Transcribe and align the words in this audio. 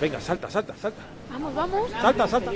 Venga, 0.00 0.18
salta, 0.18 0.50
salta, 0.50 0.74
salta. 0.76 1.02
Vamos, 1.30 1.54
vamos. 1.54 1.90
Salta, 1.90 2.26
salta. 2.26 2.50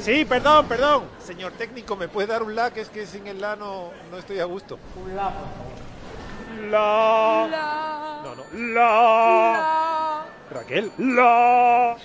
Sí, 0.00 0.26
perdón, 0.26 0.66
perdón. 0.66 1.04
Señor 1.18 1.52
técnico, 1.52 1.96
¿me 1.96 2.08
puede 2.08 2.26
dar 2.26 2.42
un 2.42 2.54
la? 2.54 2.70
Que 2.70 2.82
es 2.82 2.90
que 2.90 3.06
sin 3.06 3.26
el 3.26 3.40
la 3.40 3.56
no, 3.56 3.90
no 4.10 4.18
estoy 4.18 4.38
a 4.40 4.44
gusto. 4.44 4.78
Un 5.02 5.16
la. 5.16 5.32
La. 6.70 7.48
La. 7.50 8.20
No, 8.22 8.34
no. 8.34 8.44
La. 8.74 9.52
La. 9.52 10.26
Raquel. 10.50 10.92
La. 10.98 11.96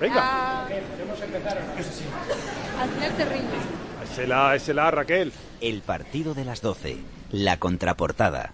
Venga. 0.00 0.16
La. 0.16 0.62
Al 0.62 0.68
final 2.88 3.12
te 3.16 3.24
rindes. 3.26 3.60
Ese 4.10 4.26
la, 4.26 4.54
ese 4.54 4.72
la, 4.72 4.90
Raquel. 4.90 5.30
El 5.60 5.82
partido 5.82 6.32
de 6.32 6.44
las 6.44 6.62
12. 6.62 6.96
La 7.32 7.58
contraportada. 7.58 8.52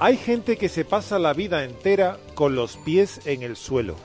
Hay 0.00 0.16
gente 0.16 0.56
que 0.56 0.68
se 0.68 0.84
pasa 0.84 1.18
la 1.18 1.32
vida 1.32 1.64
entera 1.64 2.18
con 2.36 2.54
los 2.54 2.76
pies 2.76 3.20
en 3.24 3.42
el 3.42 3.56
suelo. 3.56 3.96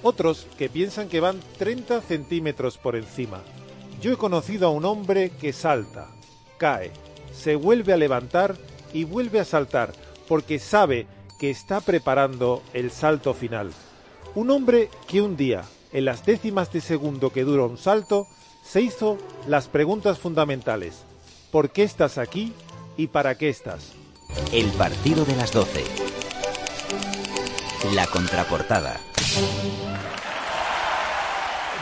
Otros 0.00 0.46
que 0.56 0.68
piensan 0.68 1.08
que 1.08 1.18
van 1.18 1.40
30 1.58 2.02
centímetros 2.02 2.78
por 2.78 2.94
encima. 2.94 3.42
Yo 4.00 4.12
he 4.12 4.16
conocido 4.16 4.68
a 4.68 4.70
un 4.70 4.84
hombre 4.84 5.30
que 5.30 5.52
salta, 5.52 6.06
cae, 6.56 6.92
se 7.32 7.56
vuelve 7.56 7.92
a 7.92 7.96
levantar 7.96 8.56
y 8.94 9.02
vuelve 9.02 9.40
a 9.40 9.44
saltar 9.44 9.92
porque 10.28 10.60
sabe 10.60 11.08
que 11.40 11.50
está 11.50 11.80
preparando 11.80 12.62
el 12.72 12.92
salto 12.92 13.34
final. 13.34 13.72
Un 14.36 14.50
hombre 14.50 14.88
que 15.08 15.20
un 15.20 15.36
día, 15.36 15.64
en 15.92 16.04
las 16.04 16.24
décimas 16.24 16.72
de 16.72 16.80
segundo 16.80 17.30
que 17.30 17.42
dura 17.42 17.64
un 17.64 17.76
salto, 17.76 18.28
se 18.62 18.82
hizo 18.82 19.18
las 19.48 19.66
preguntas 19.66 20.20
fundamentales. 20.20 21.02
¿Por 21.50 21.70
qué 21.70 21.82
estás 21.82 22.18
aquí 22.18 22.52
y 22.96 23.08
para 23.08 23.36
qué 23.36 23.48
estás? 23.48 23.99
El 24.52 24.66
partido 24.72 25.24
de 25.24 25.36
las 25.36 25.52
12. 25.52 25.84
La 27.94 28.06
contraportada. 28.06 29.00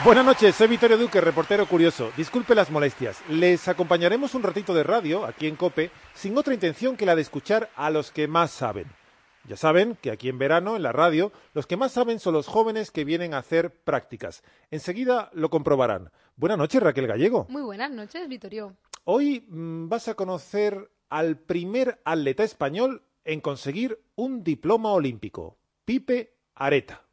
Buenas 0.04 0.24
noches, 0.24 0.54
soy 0.54 0.68
Vittorio 0.68 0.96
Duque, 0.96 1.20
reportero 1.20 1.66
curioso. 1.66 2.10
Disculpe 2.16 2.54
las 2.54 2.70
molestias. 2.70 3.20
Les 3.28 3.68
acompañaremos 3.68 4.34
un 4.34 4.42
ratito 4.42 4.74
de 4.74 4.82
radio 4.82 5.24
aquí 5.24 5.46
en 5.46 5.56
Cope 5.56 5.90
sin 6.14 6.36
otra 6.38 6.54
intención 6.54 6.96
que 6.96 7.06
la 7.06 7.16
de 7.16 7.22
escuchar 7.22 7.70
a 7.74 7.90
los 7.90 8.12
que 8.12 8.28
más 8.28 8.50
saben. 8.50 8.86
Ya 9.48 9.56
saben 9.56 9.96
que 10.00 10.10
aquí 10.10 10.28
en 10.28 10.38
verano, 10.38 10.76
en 10.76 10.82
la 10.82 10.92
radio, 10.92 11.32
los 11.54 11.66
que 11.66 11.76
más 11.76 11.92
saben 11.92 12.20
son 12.20 12.34
los 12.34 12.46
jóvenes 12.46 12.90
que 12.90 13.04
vienen 13.04 13.34
a 13.34 13.38
hacer 13.38 13.70
prácticas. 13.70 14.42
Enseguida 14.70 15.30
lo 15.32 15.50
comprobarán. 15.50 16.10
Buenas 16.36 16.58
noches, 16.58 16.82
Raquel 16.82 17.06
Gallego. 17.06 17.46
Muy 17.48 17.62
buenas 17.62 17.90
noches, 17.90 18.28
Vitorio. 18.28 18.76
Hoy 19.04 19.44
mm, 19.48 19.88
vas 19.88 20.08
a 20.08 20.14
conocer 20.14 20.90
al 21.10 21.38
primer 21.38 22.00
atleta 22.04 22.44
español 22.44 23.02
en 23.24 23.40
conseguir 23.40 23.98
un 24.14 24.42
diploma 24.42 24.92
olímpico, 24.92 25.58
Pipe 25.84 26.34
Areta. 26.54 27.04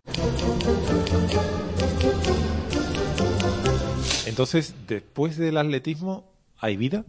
Entonces, 4.26 4.76
después 4.88 5.38
del 5.38 5.58
atletismo, 5.58 6.32
¿hay 6.58 6.78
vida? 6.78 7.06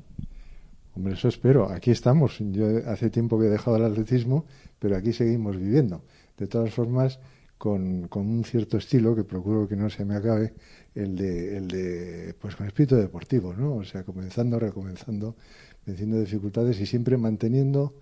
Hombre, 0.94 1.14
eso 1.14 1.28
espero. 1.28 1.70
Aquí 1.70 1.90
estamos. 1.90 2.38
Yo 2.38 2.66
hace 2.86 3.10
tiempo 3.10 3.38
que 3.38 3.46
he 3.46 3.50
dejado 3.50 3.76
el 3.76 3.84
atletismo, 3.84 4.46
pero 4.78 4.96
aquí 4.96 5.12
seguimos 5.12 5.56
viviendo. 5.56 6.04
De 6.36 6.46
todas 6.46 6.72
formas, 6.72 7.18
con, 7.58 8.08
con 8.08 8.26
un 8.26 8.44
cierto 8.44 8.76
estilo 8.76 9.14
que 9.16 9.24
procuro 9.24 9.66
que 9.68 9.76
no 9.76 9.88
se 9.88 10.04
me 10.04 10.14
acabe, 10.14 10.54
el 10.94 11.16
de, 11.16 11.56
el 11.56 11.68
de 11.68 12.34
pues 12.40 12.56
con 12.56 12.66
espíritu 12.66 12.96
deportivo, 12.96 13.54
¿no? 13.54 13.76
O 13.76 13.84
sea, 13.84 14.04
comenzando, 14.04 14.58
recomenzando, 14.58 15.36
venciendo 15.84 16.20
dificultades 16.20 16.80
y 16.80 16.86
siempre 16.86 17.16
manteniendo, 17.16 17.94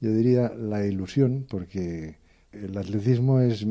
yo 0.00 0.12
diría, 0.12 0.52
la 0.54 0.84
ilusión, 0.86 1.46
porque 1.48 2.18
el 2.52 2.76
atletismo 2.76 3.40
es, 3.40 3.66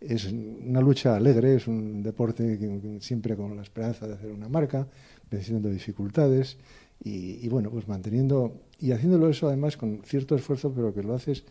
es 0.00 0.32
una 0.32 0.80
lucha 0.80 1.16
alegre, 1.16 1.56
es 1.56 1.66
un 1.66 2.02
deporte 2.02 3.00
siempre 3.00 3.36
con 3.36 3.56
la 3.56 3.62
esperanza 3.62 4.06
de 4.06 4.14
hacer 4.14 4.30
una 4.30 4.48
marca, 4.48 4.88
venciendo 5.30 5.68
dificultades 5.68 6.56
y, 7.02 7.44
y, 7.44 7.48
bueno, 7.48 7.70
pues 7.70 7.86
manteniendo 7.88 8.60
y 8.80 8.92
haciéndolo 8.92 9.28
eso 9.28 9.48
además 9.48 9.76
con 9.76 10.02
cierto 10.04 10.34
esfuerzo, 10.36 10.72
pero 10.74 10.94
que 10.94 11.02
lo 11.02 11.14
haces 11.14 11.44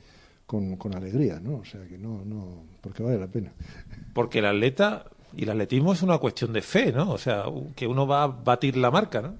con, 0.47 0.78
con 0.78 0.96
alegría, 0.96 1.40
¿no? 1.40 1.58
O 1.58 1.66
sea, 1.66 1.85
que 1.85 1.97
no, 1.97 2.24
no, 2.25 2.63
porque 2.81 3.03
vale 3.03 3.19
la 3.19 3.28
pena. 3.28 3.52
Porque 4.13 4.40
el 4.40 4.46
atleta 4.46 5.06
y 5.35 5.44
el 5.44 5.50
atletismo 5.52 5.94
es 5.94 6.02
una 6.02 6.18
cuestión 6.18 6.53
de 6.53 6.62
fe, 6.62 6.91
¿no? 6.91 7.12
O 7.12 7.18
sea, 7.18 7.44
que 7.75 7.85
uno 7.85 8.08
va 8.08 8.24
a 8.24 8.28
batir 8.28 8.78
la 8.78 8.90
marca, 8.90 9.22
¿no? 9.22 9.35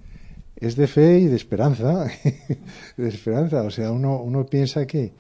Es 0.56 0.75
de 0.75 0.85
fe 0.88 1.19
y 1.19 1.25
de 1.28 1.35
esperanza, 1.35 2.07
de 2.97 3.07
esperanza. 3.07 3.63
O 3.63 3.72
sea, 3.72 3.91
uno, 3.91 4.18
uno 4.18 4.45
piensa 4.45 4.85
que, 4.85 5.13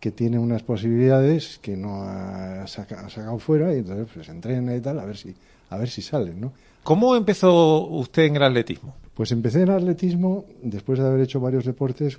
que 0.00 0.12
tiene 0.12 0.38
unas 0.38 0.62
posibilidades 0.62 1.58
que 1.58 1.76
no 1.76 2.02
ha, 2.04 2.66
saca, 2.66 3.00
ha 3.00 3.10
sacado 3.10 3.38
fuera 3.38 3.74
y 3.74 3.78
entonces 3.78 4.08
pues 4.12 4.28
entrena 4.30 4.74
y 4.74 4.80
tal 4.80 4.98
a 4.98 5.04
ver 5.04 5.16
si, 5.16 5.34
a 5.68 5.76
ver 5.76 5.90
si 5.90 6.00
salen, 6.00 6.40
¿no? 6.40 6.52
¿Cómo 6.82 7.16
empezó 7.16 7.86
usted 7.88 8.24
en 8.24 8.36
el 8.36 8.42
atletismo? 8.44 8.94
Pues 9.14 9.30
empecé 9.30 9.62
en 9.62 9.70
atletismo 9.70 10.44
después 10.60 10.98
de 10.98 11.06
haber 11.06 11.20
hecho 11.20 11.38
varios 11.38 11.64
deportes. 11.64 12.18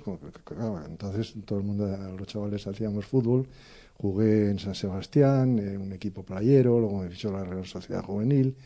Entonces 0.88 1.34
todo 1.44 1.58
el 1.58 1.64
mundo, 1.64 1.86
los 2.18 2.26
chavales 2.26 2.66
hacíamos 2.66 3.04
fútbol. 3.04 3.46
Jugué 3.98 4.50
en 4.50 4.58
San 4.58 4.74
Sebastián, 4.74 5.58
en 5.58 5.80
un 5.80 5.92
equipo 5.92 6.22
playero, 6.22 6.80
luego 6.80 7.02
me 7.02 7.08
fichó 7.08 7.30
la 7.30 7.44
Real 7.44 7.66
Sociedad 7.66 8.02
Juvenil. 8.02 8.56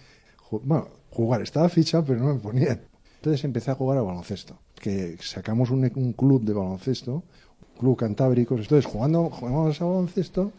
Bueno, 0.50 0.88
jugar 1.10 1.42
estaba 1.42 1.68
ficha, 1.68 2.04
pero 2.04 2.20
no 2.20 2.34
me 2.34 2.40
ponían. 2.40 2.80
Entonces 3.16 3.44
empecé 3.44 3.70
a 3.70 3.74
jugar 3.74 3.98
a 3.98 4.02
baloncesto, 4.02 4.58
que 4.80 5.16
sacamos 5.20 5.70
un, 5.70 5.90
un 5.94 6.12
club 6.14 6.42
de 6.42 6.52
baloncesto, 6.52 7.14
un 7.14 7.78
club 7.78 7.96
cantábrico. 7.96 8.56
Entonces 8.56 8.86
jugando, 8.86 9.28
jugábamos 9.30 9.80
a 9.80 9.84
baloncesto 9.84 10.52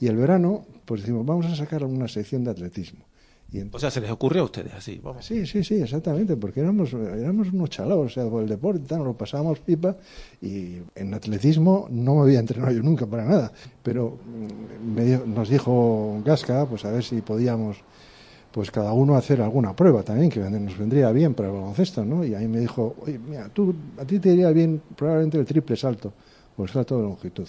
y 0.00 0.06
el 0.08 0.16
verano, 0.16 0.64
pues 0.84 1.02
decimos, 1.02 1.24
vamos 1.24 1.46
a 1.46 1.54
sacar 1.54 1.84
una 1.84 2.08
sección 2.08 2.44
de 2.44 2.50
atletismo. 2.50 3.07
Y 3.50 3.60
entonces, 3.60 3.76
o 3.76 3.80
sea, 3.80 3.90
se 3.90 4.00
les 4.02 4.10
ocurrió 4.10 4.42
a 4.42 4.44
ustedes 4.44 4.74
así. 4.74 5.00
Vamos. 5.02 5.24
Sí, 5.24 5.46
sí, 5.46 5.64
sí, 5.64 5.80
exactamente, 5.80 6.36
porque 6.36 6.60
éramos, 6.60 6.92
éramos 6.92 7.50
unos 7.50 7.70
chalados, 7.70 8.06
o 8.06 8.08
sea, 8.10 8.28
por 8.28 8.42
el 8.42 8.48
deporte, 8.48 8.80
tal, 8.86 8.98
nos 8.98 9.06
lo 9.08 9.14
pasábamos 9.16 9.60
pipa 9.60 9.96
y 10.42 10.76
en 10.94 11.14
atletismo 11.14 11.88
no 11.90 12.16
me 12.16 12.22
había 12.22 12.40
entrenado 12.40 12.72
yo 12.72 12.82
nunca 12.82 13.06
para 13.06 13.24
nada, 13.24 13.50
pero 13.82 14.18
me, 14.94 15.16
nos 15.26 15.48
dijo 15.48 16.20
Gasca, 16.26 16.66
pues 16.66 16.84
a 16.84 16.90
ver 16.90 17.02
si 17.02 17.22
podíamos, 17.22 17.78
pues 18.52 18.70
cada 18.70 18.92
uno 18.92 19.16
hacer 19.16 19.40
alguna 19.40 19.74
prueba 19.74 20.02
también, 20.02 20.28
que 20.28 20.40
nos 20.40 20.76
vendría 20.76 21.10
bien 21.10 21.32
para 21.32 21.48
el 21.48 21.54
baloncesto, 21.54 22.04
¿no? 22.04 22.26
Y 22.26 22.34
ahí 22.34 22.48
me 22.48 22.60
dijo, 22.60 22.96
oye, 23.00 23.18
mira, 23.18 23.48
tú, 23.48 23.74
a 23.96 24.04
ti 24.04 24.18
te 24.18 24.30
iría 24.30 24.50
bien 24.50 24.82
probablemente 24.94 25.38
el 25.38 25.46
triple 25.46 25.74
salto 25.74 26.12
o 26.54 26.64
el 26.64 26.68
salto 26.68 26.98
de 26.98 27.04
longitud. 27.04 27.48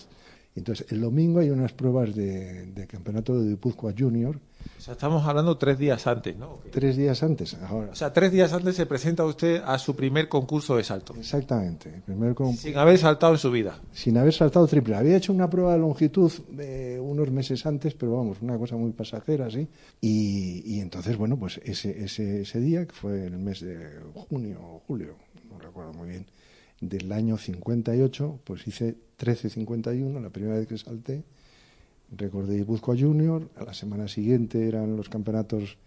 Entonces, 0.56 0.90
el 0.92 1.02
domingo 1.02 1.40
hay 1.40 1.50
unas 1.50 1.74
pruebas 1.74 2.16
de, 2.16 2.68
de 2.68 2.88
campeonato 2.88 3.38
de 3.38 3.50
Guipúzcoa 3.50 3.94
Junior. 3.98 4.40
O 4.78 4.82
sea, 4.82 4.94
estamos 4.94 5.26
hablando 5.26 5.58
tres 5.58 5.78
días 5.78 6.08
antes, 6.08 6.38
¿no? 6.38 6.60
Tres 6.72 6.96
días 6.96 7.22
antes, 7.22 7.54
ahora. 7.56 7.92
O 7.92 7.96
sea, 7.96 8.14
tres 8.14 8.32
días 8.32 8.54
antes 8.54 8.76
se 8.76 8.86
presenta 8.86 9.26
usted 9.26 9.62
a 9.66 9.78
su 9.78 9.96
primer 9.96 10.30
concurso 10.30 10.78
de 10.78 10.84
salto. 10.84 11.14
Exactamente. 11.18 12.02
Primer. 12.06 12.36
Sin 12.56 12.78
haber 12.78 12.98
saltado 12.98 13.34
en 13.34 13.40
su 13.40 13.52
vida. 13.52 13.80
Sin 13.92 14.18
haber 14.18 14.34
saltado 14.34 14.68
triple. 14.68 14.96
Había 14.96 15.18
hecho 15.18 15.34
una 15.34 15.50
prueba 15.50 15.74
de 15.74 15.80
longitud 15.80 16.32
de 16.50 17.00
unos 17.00 17.30
meses 17.30 17.66
antes, 17.66 17.94
pero 17.94 18.16
vamos, 18.16 18.38
una 18.42 18.58
cosa 18.58 18.78
muy 18.78 18.92
pasajera, 18.94 19.50
¿sí? 19.52 19.68
Y, 20.00 20.64
y 20.66 20.80
entonces, 20.80 21.18
bueno, 21.18 21.38
pues 21.38 21.60
ese, 21.64 22.04
ese, 22.04 22.42
ese 22.42 22.60
día, 22.60 22.86
que 22.86 22.94
fue 22.94 23.26
en 23.28 23.34
el 23.34 23.40
mes 23.40 23.60
de 23.62 24.00
junio 24.14 24.60
o 24.62 24.80
julio, 24.88 25.16
no 25.50 25.60
recuerdo 25.60 25.94
muy 25.94 26.10
bien, 26.10 26.26
del 26.82 27.12
año 27.12 27.38
58, 27.38 28.40
pues 28.44 28.68
hice 28.68 28.96
13.51, 29.20 30.22
la 30.22 30.30
primera 30.30 30.58
vez 30.58 30.68
que 30.68 30.78
salté, 30.78 31.24
recordé 32.12 32.58
Guipúzcoa 32.58 32.96
Junior, 32.98 33.50
a 33.56 33.64
la 33.64 33.74
semana 33.74 34.08
siguiente 34.08 34.68
eran 34.68 34.96
los 34.96 35.10
campeonatos 35.10 35.78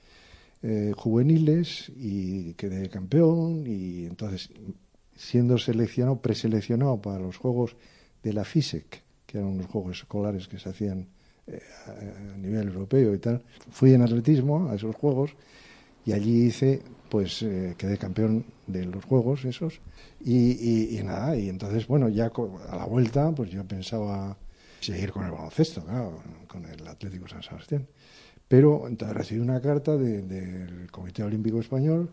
eh, 0.63 0.93
juveniles 0.97 1.91
y 1.97 2.55
quedé 2.55 2.89
campeón 2.89 3.65
y 3.67 4.07
entonces 4.07 4.51
siendo 5.17 5.59
seleccionado, 5.59 6.21
preseleccionado 6.21 7.01
para 7.01 7.19
los 7.19 7.37
Juegos 7.37 7.77
de 8.23 8.33
la 8.33 8.45
FISEC, 8.45 9.03
que 9.27 9.39
eran 9.39 9.51
unos 9.51 9.67
Juegos 9.67 9.99
escolares 9.99 10.49
que 10.49 10.59
se 10.59 10.69
hacían 10.69 11.09
eh, 11.47 11.61
a, 11.87 12.35
a 12.35 12.39
nivel 12.39 12.69
europeo 12.69 13.15
y 13.15 13.19
tal, 13.19 13.43
fui 13.71 13.93
en 13.93 14.03
atletismo 14.03 14.69
a 14.69 14.77
esos 14.77 14.95
Juegos 14.95 15.35
y 16.05 16.13
allí 16.13 16.47
hice, 16.47 16.83
pues 17.09 17.43
eh, 17.43 17.75
quedé 17.77 17.97
campeón 17.99 18.45
de 18.67 18.85
los 18.87 19.05
Juegos 19.05 19.45
esos 19.45 19.81
y, 20.25 20.99
y, 20.99 21.03
nada, 21.03 21.37
y 21.37 21.49
entonces, 21.49 21.87
bueno, 21.87 22.09
ya 22.09 22.31
a 22.69 22.77
la 22.77 22.87
vuelta, 22.87 23.33
pues 23.33 23.51
yo 23.51 23.65
pensaba 23.65 24.37
seguir 24.83 25.13
con 25.13 25.25
el 25.25 25.31
baloncesto, 25.31 25.85
claro, 25.85 26.21
con 26.47 26.65
el 26.67 26.87
Atlético 26.87 27.29
San 27.29 27.43
Sebastián. 27.43 27.87
Pero 28.49 28.87
entonces 28.87 29.17
recibí 29.17 29.41
una 29.41 29.61
carta 29.61 29.97
de, 29.97 30.23
del 30.23 30.91
Comité 30.91 31.23
Olímpico 31.23 31.61
Español 31.61 32.11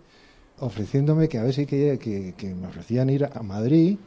ofreciéndome 0.60 1.28
que 1.30 1.38
a 1.38 1.44
ver 1.44 1.54
si 1.54 1.66
que, 1.66 1.98
que, 2.00 2.34
que, 2.38 2.54
me 2.54 2.68
ofrecían 2.68 3.10
ir 3.10 3.26
a 3.26 3.42
Madrid 3.44 3.98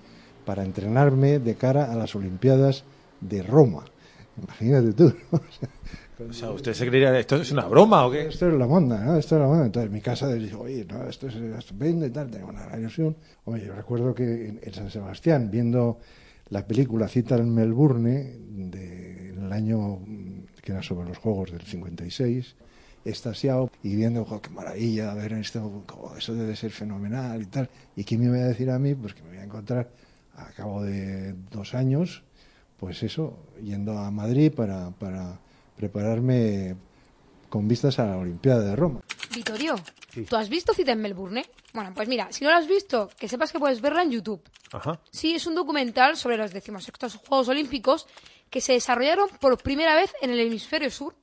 para 0.45 0.65
entrenarme 0.65 1.39
de 1.39 1.55
cara 1.55 1.91
a 1.91 1.97
las 1.97 2.15
Olimpiadas 2.15 2.85
de 3.21 3.43
Roma. 3.43 3.85
Imagínate 4.43 4.93
tú, 4.93 5.15
¿no? 5.33 5.41
O 6.29 6.33
sea, 6.33 6.51
¿usted 6.51 6.73
se 6.73 6.87
creería, 6.87 7.19
esto 7.19 7.37
es 7.37 7.51
una 7.51 7.67
broma 7.67 8.07
o 8.07 8.11
qué? 8.11 8.29
Esto 8.29 8.49
es 8.49 8.55
la 8.55 8.67
monda, 8.67 9.03
¿no? 9.05 9.17
Esto 9.17 9.37
es 9.37 9.41
la 9.41 9.49
monda. 9.49 9.67
Entonces, 9.67 9.91
mi 9.91 10.01
casa 10.01 10.33
dice, 10.33 10.55
oye, 10.55 10.87
no, 10.89 11.05
esto 11.09 11.27
es 11.27 11.35
estupendo 11.35 12.07
y 12.07 12.11
tal, 12.11 12.31
tengo 12.31 12.49
una 12.49 12.69
ilusión. 12.79 13.17
Oye, 13.45 13.67
yo 13.67 13.75
recuerdo 13.75 14.15
que 14.15 14.49
en, 14.49 14.61
en 14.63 14.73
San 14.75 14.91
Sebastián, 14.91 15.51
viendo 15.51 15.99
la 16.51 16.67
película 16.67 17.09
Cita 17.09 17.37
en 17.37 17.55
Melbourne, 17.55 18.37
de, 18.71 19.31
el 19.31 19.53
año 19.53 20.01
que 20.63 20.73
era 20.73 20.83
sobre 20.83 21.09
los 21.09 21.19
Juegos 21.19 21.51
del 21.51 21.63
56, 21.63 22.55
estasiado 23.05 23.71
y 23.83 23.97
viendo, 23.97 24.25
"Jo, 24.25 24.41
qué 24.41 24.51
maravilla, 24.51 25.13
ver 25.15 25.33
esto, 25.33 25.85
jo, 25.91 26.17
eso 26.17 26.35
debe 26.35 26.55
ser 26.55 26.71
fenomenal 26.71 27.43
y 27.43 27.47
tal. 27.47 27.69
¿Y 27.97 28.05
qué 28.05 28.17
me 28.17 28.27
iba 28.27 28.37
a 28.37 28.49
decir 28.49 28.71
a 28.71 28.79
mí? 28.79 28.95
Pues 28.95 29.15
que 29.15 29.23
me 29.23 29.31
voy 29.31 29.39
a 29.39 29.45
encontrar 29.45 29.91
a 30.37 30.47
cabo 30.53 30.83
de 30.83 31.35
dos 31.51 31.75
años, 31.75 32.23
pues 32.79 33.03
eso, 33.03 33.39
yendo 33.63 33.99
a 33.99 34.11
Madrid 34.11 34.53
para, 34.55 34.91
para 34.91 35.41
prepararme 35.77 36.77
con 37.53 37.69
vistas 37.69 37.99
a 37.99 38.07
la 38.07 38.17
Olimpiada 38.17 38.63
de 38.65 38.75
Roma. 38.75 39.03
Vitorio, 39.35 39.75
Sí. 40.09 40.25
¿tú 40.25 40.37
has 40.37 40.49
visto 40.49 40.73
Cita 40.73 40.93
en 40.93 41.03
Melbourne? 41.03 41.45
Bueno, 41.75 41.93
pues 41.95 42.09
mira, 42.09 42.33
si 42.33 42.45
no 42.45 42.51
lo 42.51 42.57
has 42.57 42.67
visto, 42.67 43.11
que 43.19 43.29
sepas 43.29 43.53
que 43.53 43.59
puedes 43.59 43.83
verla 43.83 44.03
en 44.03 44.11
YouTube. 44.11 44.43
Ajá. 44.73 44.99
Sí, 45.11 45.35
es 45.35 45.47
un 45.47 45.55
documental 45.55 46.17
sobre 46.17 46.39
los 46.39 46.51
decimosextos 46.55 47.17
Juegos 47.17 47.49
Olímpicos 47.49 48.07
que 48.49 48.63
se 48.63 48.73
desarrollaron 48.73 49.29
por 49.39 49.59
primera 49.63 49.95
vez 49.95 50.15
en 50.23 50.31
el 50.31 50.41
hemisferio 50.41 50.91
sur. 50.91 51.15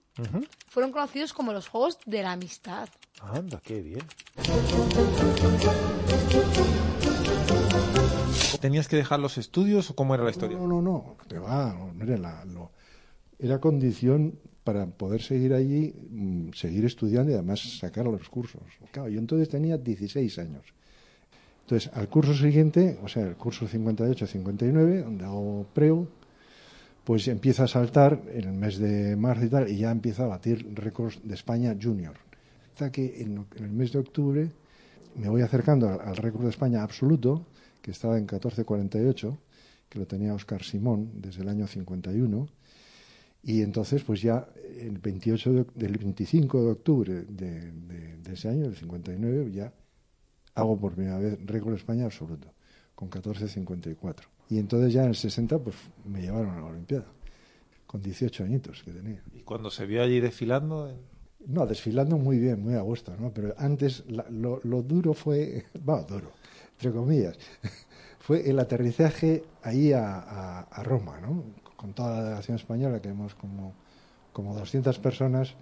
Fueron 0.68 0.92
conocidos 0.92 1.34
como 1.34 1.52
los 1.52 1.68
Juegos 1.68 1.98
de 2.06 2.22
la 2.22 2.34
Amistad. 2.34 2.90
Anda, 3.22 3.60
qué 3.64 3.82
bien. 3.82 4.04
¿Tenías 8.62 8.88
que 8.88 8.98
dejar 8.98 9.20
los 9.20 9.38
estudios 9.40 9.90
o 9.90 9.96
cómo 9.96 10.14
era 10.14 10.24
la 10.24 10.30
historia? 10.32 10.58
No, 10.58 10.68
no, 10.68 10.82
no, 10.82 11.18
que 11.28 11.40
va, 11.40 11.74
no 11.74 12.04
era 12.04 12.18
la, 12.18 12.46
lo- 12.46 12.72
era 13.40 13.60
condición 13.60 14.40
para 14.70 14.86
poder 14.86 15.20
seguir 15.24 15.52
allí, 15.56 15.92
mm, 16.12 16.54
seguir 16.54 16.86
estudiando 16.86 17.32
y 17.32 17.34
además 17.34 17.60
sacar 17.80 18.06
los 18.06 18.30
cursos. 18.30 18.62
Yo 18.94 19.18
entonces 19.18 19.50
tenía 19.50 19.80
16 19.80 20.38
años. 20.38 20.64
Entonces, 21.64 21.90
al 21.92 22.08
curso 22.08 22.36
siguiente, 22.36 23.00
o 23.02 23.08
sea, 23.08 23.24
el 23.24 23.36
curso 23.36 23.68
58-59, 23.68 25.04
donde 25.04 25.26
hago 25.26 25.66
preu, 25.74 26.08
pues 27.04 27.28
empieza 27.28 27.64
a 27.64 27.68
saltar 27.68 28.22
en 28.32 28.44
el 28.44 28.54
mes 28.54 28.78
de 28.78 29.16
marzo 29.16 29.46
y 29.46 29.50
tal, 29.50 29.72
y 29.72 29.78
ya 29.78 29.90
empieza 29.90 30.26
a 30.26 30.28
batir 30.28 30.72
récords 30.76 31.20
de 31.24 31.34
España 31.34 31.76
junior. 31.82 32.14
Hasta 32.74 32.92
que 32.92 33.24
en 33.24 33.48
el 33.58 33.72
mes 33.72 33.92
de 33.92 33.98
octubre 33.98 34.52
me 35.16 35.30
voy 35.30 35.42
acercando 35.42 35.90
al, 35.90 36.00
al 36.00 36.16
récord 36.16 36.44
de 36.44 36.52
España 36.52 36.84
absoluto, 36.84 37.48
que 37.82 37.90
estaba 37.90 38.20
en 38.20 38.28
14.48, 38.28 39.36
que 39.90 39.98
lo 39.98 40.06
tenía 40.06 40.36
Oscar 40.36 40.62
Simón 40.62 41.10
desde 41.16 41.42
el 41.42 41.50
año 41.50 41.66
51, 41.66 42.59
y 43.44 43.62
entonces 43.62 44.04
pues 44.04 44.22
ya 44.22 44.48
el 44.80 44.98
28 45.00 45.54
de- 45.54 45.66
del 45.76 45.98
25 45.98 46.64
de 46.64 46.72
octubre 46.72 47.14
de, 47.28 47.72
de- 47.72 48.18
de 48.18 48.34
ese 48.34 48.50
año, 48.50 48.64
del 48.64 48.76
59, 48.76 49.52
ya 49.52 49.74
hago 50.56 50.78
por 50.80 50.94
primera 50.94 51.18
vez 51.20 51.38
récord 51.46 51.74
España 51.76 52.06
absoluto, 52.06 52.48
con 52.96 53.10
14.54. 53.10 54.16
Y 54.50 54.58
entonces 54.58 54.92
ya 54.94 55.04
en 55.04 55.10
el 55.10 55.16
60 55.16 55.58
pues 55.60 55.76
me 56.06 56.22
llevaron 56.22 56.50
a 56.52 56.60
la 56.60 56.66
Olimpiada, 56.66 57.06
con 57.88 58.02
18 58.02 58.44
añitos 58.44 58.84
que 58.84 58.92
tenía. 58.92 59.22
Y 59.34 59.42
cuando 59.42 59.70
se 59.70 59.86
vio 59.86 60.02
allí 60.04 60.20
desfilando, 60.20 60.94
No, 61.48 61.66
desfilando 61.66 62.18
muy 62.18 62.38
bien, 62.38 62.62
muy 62.62 62.74
a 62.76 62.82
gusto, 62.82 63.16
¿no? 63.18 63.32
Pero 63.34 63.54
antes 63.58 64.04
la- 64.10 64.30
lo, 64.30 64.60
lo 64.64 64.82
duro 64.84 65.14
fue, 65.14 65.66
va, 65.88 66.04
duro, 66.04 66.32
entre 66.74 66.92
comillas, 66.92 67.38
fue 68.20 68.50
el 68.50 68.60
aterrizaje 68.60 69.44
ahí 69.64 69.94
a, 69.94 70.20
a- 70.20 70.60
a 70.64 70.84
Roma, 70.84 71.20
¿no? 71.22 71.44
Con 71.80 71.94
toda 71.94 72.18
la 72.18 72.24
delegación 72.24 72.58
española, 72.58 73.00
que 73.02 73.08
éramos 73.08 73.36
como, 73.36 73.74
como 74.34 74.54
200 74.54 75.00
personas, 75.00 75.56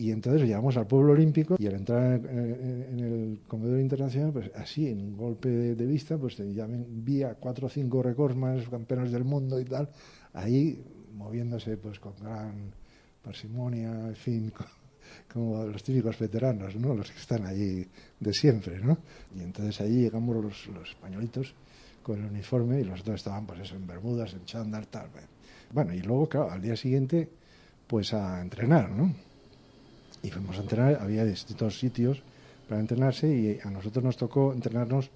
y 0.00 0.10
entonces 0.10 0.48
llegamos 0.48 0.78
al 0.78 0.86
pueblo 0.86 1.12
olímpico 1.12 1.56
y 1.58 1.66
al 1.66 1.74
entrar 1.74 2.14
en, 2.14 2.98
el 3.00 3.40
comedor 3.46 3.78
internacional, 3.78 4.32
pues 4.32 4.50
así, 4.56 4.88
en 4.88 4.98
un 4.98 5.16
golpe 5.18 5.50
de, 5.50 5.86
vista, 5.86 6.16
pues 6.16 6.38
ya 6.38 6.66
vi 6.66 7.22
a 7.22 7.34
cuatro 7.34 7.66
o 7.66 7.68
cinco 7.68 8.02
recordmas, 8.02 8.66
campeones 8.70 9.12
del 9.12 9.24
mundo 9.24 9.60
y 9.60 9.66
tal, 9.66 9.90
ahí 10.32 10.82
moviéndose 11.12 11.76
pues 11.76 12.00
con 12.00 12.14
gran 12.18 12.72
parsimonia, 13.22 13.90
en 13.90 14.16
fin, 14.16 14.50
co- 14.56 14.64
como 15.30 15.64
los 15.66 15.82
típicos 15.82 16.18
veteranos, 16.18 16.74
¿no? 16.76 16.94
Los 16.94 17.10
que 17.10 17.18
están 17.18 17.44
allí 17.44 17.86
de 18.18 18.32
siempre, 18.32 18.80
¿no? 18.80 18.96
Y 19.36 19.42
entonces 19.42 19.82
allí 19.82 20.00
llegamos 20.00 20.42
los, 20.42 20.88
españolitos 20.88 21.54
con 22.02 22.20
el 22.20 22.30
uniforme 22.30 22.80
y 22.80 22.84
los 22.84 23.00
otros 23.00 23.16
estaban, 23.16 23.46
pues 23.46 23.70
en 23.72 23.86
bermudas, 23.86 24.32
en 24.32 24.46
chándal, 24.46 24.88
tal. 24.88 25.10
Bueno, 25.72 25.94
y 25.94 26.00
luego, 26.00 26.28
claro, 26.28 26.50
al 26.50 26.60
día 26.60 26.76
siguiente, 26.76 27.28
pues 27.86 28.12
a 28.12 28.40
entrenar, 28.40 28.90
¿no? 28.90 29.14
Y 30.22 30.30
fuimos 30.30 30.58
a 30.58 30.62
entrenar, 30.62 30.98
había 31.00 31.24
distintos 31.24 31.78
sitios 31.78 32.22
para 32.68 32.80
entrenarse 32.80 33.28
y 33.28 33.58
a 33.66 33.70
nosotros 33.70 34.04
nos 34.04 34.16
tocó 34.16 34.52
entrenarnos 34.52 35.10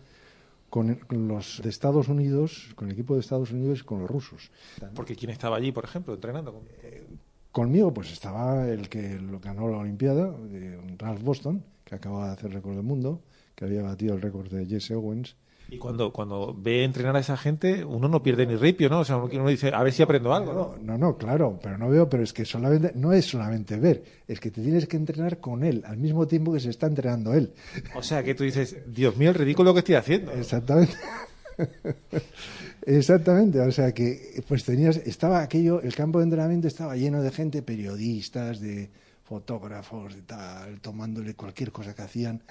con, 0.70 0.98
los 1.08 1.60
de 1.62 1.68
Estados 1.68 2.08
Unidos, 2.08 2.72
con 2.74 2.88
el 2.88 2.94
equipo 2.94 3.14
de 3.14 3.20
Estados 3.20 3.50
Unidos 3.52 3.80
y 3.80 3.84
con 3.84 4.00
los 4.00 4.10
rusos. 4.10 4.50
porque 4.94 5.14
quién 5.14 5.30
estaba 5.30 5.56
allí, 5.56 5.70
por 5.72 5.84
ejemplo, 5.84 6.14
entrenando. 6.14 6.52
con- 6.52 6.64
Conmigo 7.52 7.94
pues 7.94 8.10
estaba 8.10 8.68
el 8.68 8.88
que 8.88 9.20
ganó 9.40 9.68
la 9.68 9.76
Olimpiada, 9.78 10.32
de 10.32 10.76
Ralph 10.98 11.22
Boston, 11.22 11.62
que 11.84 11.94
acaba 11.94 12.26
de 12.26 12.32
hacer 12.32 12.52
récord 12.52 12.74
del 12.74 12.82
mundo, 12.82 13.22
que 13.54 13.64
había 13.66 13.82
batido 13.82 14.14
el 14.14 14.22
récord 14.22 14.48
de 14.50 14.66
Jesse 14.66 14.90
Owens. 14.92 15.36
Y 15.68 15.78
cuando, 15.78 16.12
cuando 16.12 16.54
ve 16.56 16.84
entrenar 16.84 17.16
a 17.16 17.20
esa 17.20 17.36
gente, 17.36 17.84
uno 17.84 18.06
no 18.06 18.22
pierde 18.22 18.46
ni 18.46 18.56
ripio, 18.56 18.88
¿no? 18.88 19.00
O 19.00 19.04
sea, 19.04 19.16
uno, 19.16 19.48
dice, 19.48 19.70
a 19.74 19.82
ver 19.82 19.92
si 19.92 20.02
aprendo 20.02 20.34
algo, 20.34 20.52
¿no? 20.52 20.76
No, 20.76 20.92
no, 20.92 20.98
no, 20.98 21.16
claro, 21.16 21.58
pero 21.62 21.78
no 21.78 21.88
veo, 21.88 22.08
pero 22.08 22.22
es 22.22 22.32
que 22.32 22.44
solamente, 22.44 22.92
no 22.94 23.12
es 23.12 23.24
solamente 23.24 23.76
ver, 23.76 24.04
es 24.28 24.40
que 24.40 24.50
te 24.50 24.60
tienes 24.60 24.86
que 24.86 24.96
entrenar 24.96 25.38
con 25.38 25.64
él, 25.64 25.82
al 25.86 25.96
mismo 25.96 26.26
tiempo 26.26 26.52
que 26.52 26.60
se 26.60 26.70
está 26.70 26.86
entrenando 26.86 27.34
él. 27.34 27.52
O 27.94 28.02
sea, 28.02 28.22
que 28.22 28.34
tú 28.34 28.44
dices, 28.44 28.76
Dios 28.86 29.16
mío, 29.16 29.30
el 29.30 29.36
ridículo 29.36 29.72
que 29.72 29.80
estoy 29.80 29.94
haciendo. 29.94 30.32
Exactamente. 30.32 30.94
Exactamente, 32.86 33.60
o 33.60 33.72
sea 33.72 33.92
que 33.92 34.42
pues 34.46 34.64
tenías, 34.64 34.96
estaba 34.98 35.40
aquello, 35.40 35.80
el 35.80 35.94
campo 35.94 36.18
de 36.18 36.24
entrenamiento 36.24 36.68
estaba 36.68 36.96
lleno 36.96 37.22
de 37.22 37.30
gente, 37.30 37.62
periodistas, 37.62 38.60
de 38.60 38.90
fotógrafos, 39.22 40.14
de 40.14 40.22
tal, 40.22 40.80
tomándole 40.80 41.34
cualquier 41.34 41.72
cosa 41.72 41.94
que 41.94 42.02
hacían, 42.02 42.42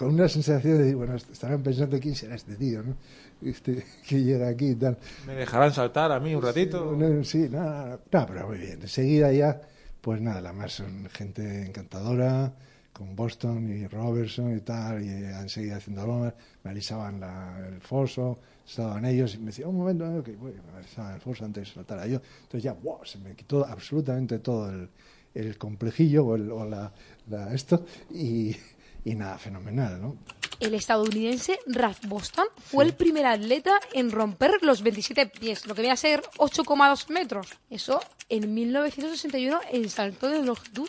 con 0.00 0.14
una 0.14 0.28
sensación 0.30 0.78
de, 0.78 0.94
bueno, 0.94 1.14
estarán 1.14 1.62
pensando 1.62 2.00
quién 2.00 2.14
será 2.14 2.34
este 2.34 2.54
tío, 2.56 2.82
¿no? 2.82 2.96
Este 3.42 3.84
que 4.08 4.22
llega 4.22 4.48
aquí 4.48 4.68
y 4.70 4.74
tal. 4.76 4.96
¿Me 5.26 5.34
dejarán 5.34 5.74
saltar 5.74 6.10
a 6.10 6.18
mí 6.18 6.34
un 6.34 6.40
ratito? 6.40 6.96
No, 6.96 7.22
sí, 7.22 7.48
no, 7.50 7.62
no, 7.62 7.98
no, 8.10 8.26
pero 8.26 8.48
muy 8.48 8.56
bien. 8.56 8.78
Enseguida 8.80 9.30
ya, 9.30 9.60
pues 10.00 10.22
nada, 10.22 10.40
la 10.40 10.54
más 10.54 10.72
son 10.72 11.06
gente 11.10 11.66
encantadora, 11.66 12.50
con 12.94 13.14
Boston 13.14 13.68
y 13.70 13.86
Robertson 13.88 14.56
y 14.56 14.60
tal, 14.60 15.02
y 15.04 15.08
enseguida 15.10 15.76
haciendo 15.76 16.02
bromas, 16.04 16.32
me 16.64 16.70
alisaban 16.70 17.20
la- 17.20 17.58
el 17.68 17.82
foso, 17.82 18.38
estaban 18.66 19.04
ellos 19.04 19.34
y 19.34 19.38
me 19.38 19.46
decían, 19.46 19.68
un 19.68 19.76
momento, 19.76 20.06
eh, 20.18 20.22
que 20.24 20.32
bueno, 20.32 20.62
me 20.72 20.78
alisaban 20.78 21.14
el 21.16 21.20
foso 21.20 21.44
antes 21.44 21.68
de 21.68 21.74
saltar 21.74 21.98
a 21.98 22.06
yo. 22.06 22.22
Entonces 22.44 22.62
ya, 22.62 22.72
wow, 22.72 23.04
se 23.04 23.18
me 23.18 23.34
quitó 23.34 23.66
absolutamente 23.66 24.38
todo 24.38 24.70
el, 24.70 24.88
el 25.34 25.58
complejillo 25.58 26.24
o, 26.24 26.36
el- 26.36 26.50
o 26.50 26.64
la, 26.64 26.90
la- 27.28 27.52
esto, 27.52 27.84
y, 28.10 28.56
y 29.04 29.14
nada, 29.14 29.38
fenomenal, 29.38 30.00
¿no? 30.00 30.16
El 30.60 30.74
estadounidense 30.74 31.58
Ralph 31.66 32.04
Boston 32.06 32.46
fue 32.62 32.84
el 32.84 32.92
primer 32.92 33.24
atleta 33.24 33.80
en 33.94 34.10
romper 34.10 34.62
los 34.62 34.82
27 34.82 35.26
pies, 35.38 35.66
lo 35.66 35.74
que 35.74 35.80
viene 35.80 35.94
a 35.94 35.96
ser 35.96 36.22
8,2 36.36 37.08
metros. 37.08 37.48
Eso 37.70 37.98
en 38.28 38.52
1961 38.52 39.58
en 39.70 39.88
salto 39.88 40.28
de 40.28 40.42
longitud. 40.42 40.88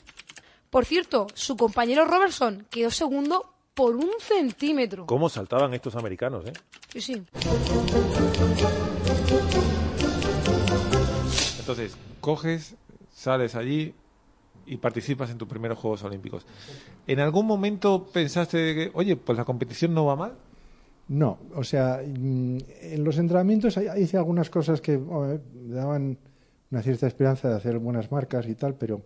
Por 0.69 0.85
cierto, 0.85 1.27
su 1.33 1.55
compañero 1.55 2.03
Robertson 2.05 2.67
quedó 2.69 2.91
segundo 2.91 3.53
por 3.73 3.95
un 3.95 4.09
centímetro. 4.19 5.05
¿Cómo 5.05 5.29
saltaban 5.29 5.73
estos 5.73 5.95
americanos, 5.95 6.45
eh? 6.45 6.53
Sí, 6.89 7.01
sí. 7.01 7.23
Entonces, 11.59 11.95
coges, 12.19 12.75
sales 13.13 13.55
allí 13.55 13.93
y 14.71 14.77
participas 14.77 15.29
en 15.29 15.37
tus 15.37 15.49
primeros 15.49 15.77
Juegos 15.77 16.01
Olímpicos. 16.05 16.45
¿En 17.05 17.19
algún 17.19 17.45
momento 17.45 18.05
pensaste 18.05 18.73
que, 18.73 18.91
oye, 18.93 19.17
pues 19.17 19.37
la 19.37 19.43
competición 19.43 19.93
no 19.93 20.05
va 20.05 20.15
mal? 20.15 20.33
No, 21.09 21.39
o 21.55 21.63
sea, 21.65 22.01
mm, 22.01 22.57
en 22.83 23.03
los 23.03 23.17
entrenamientos 23.17 23.77
hice 23.97 24.15
algunas 24.15 24.49
cosas 24.49 24.79
que 24.79 24.97
me 24.97 25.39
daban 25.75 26.17
una 26.71 26.81
cierta 26.81 27.05
esperanza 27.05 27.49
de 27.49 27.55
hacer 27.55 27.79
buenas 27.79 28.13
marcas 28.13 28.47
y 28.47 28.55
tal, 28.55 28.75
pero, 28.75 29.03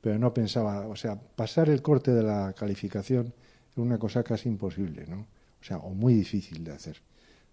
pero 0.00 0.20
no 0.20 0.32
pensaba, 0.32 0.86
o 0.86 0.94
sea, 0.94 1.20
pasar 1.20 1.68
el 1.68 1.82
corte 1.82 2.12
de 2.12 2.22
la 2.22 2.52
calificación 2.52 3.34
era 3.72 3.82
una 3.82 3.98
cosa 3.98 4.22
casi 4.22 4.48
imposible, 4.48 5.04
¿no? 5.08 5.26
O 5.60 5.64
sea, 5.64 5.78
o 5.78 5.94
muy 5.94 6.14
difícil 6.14 6.62
de 6.62 6.70
hacer. 6.70 7.02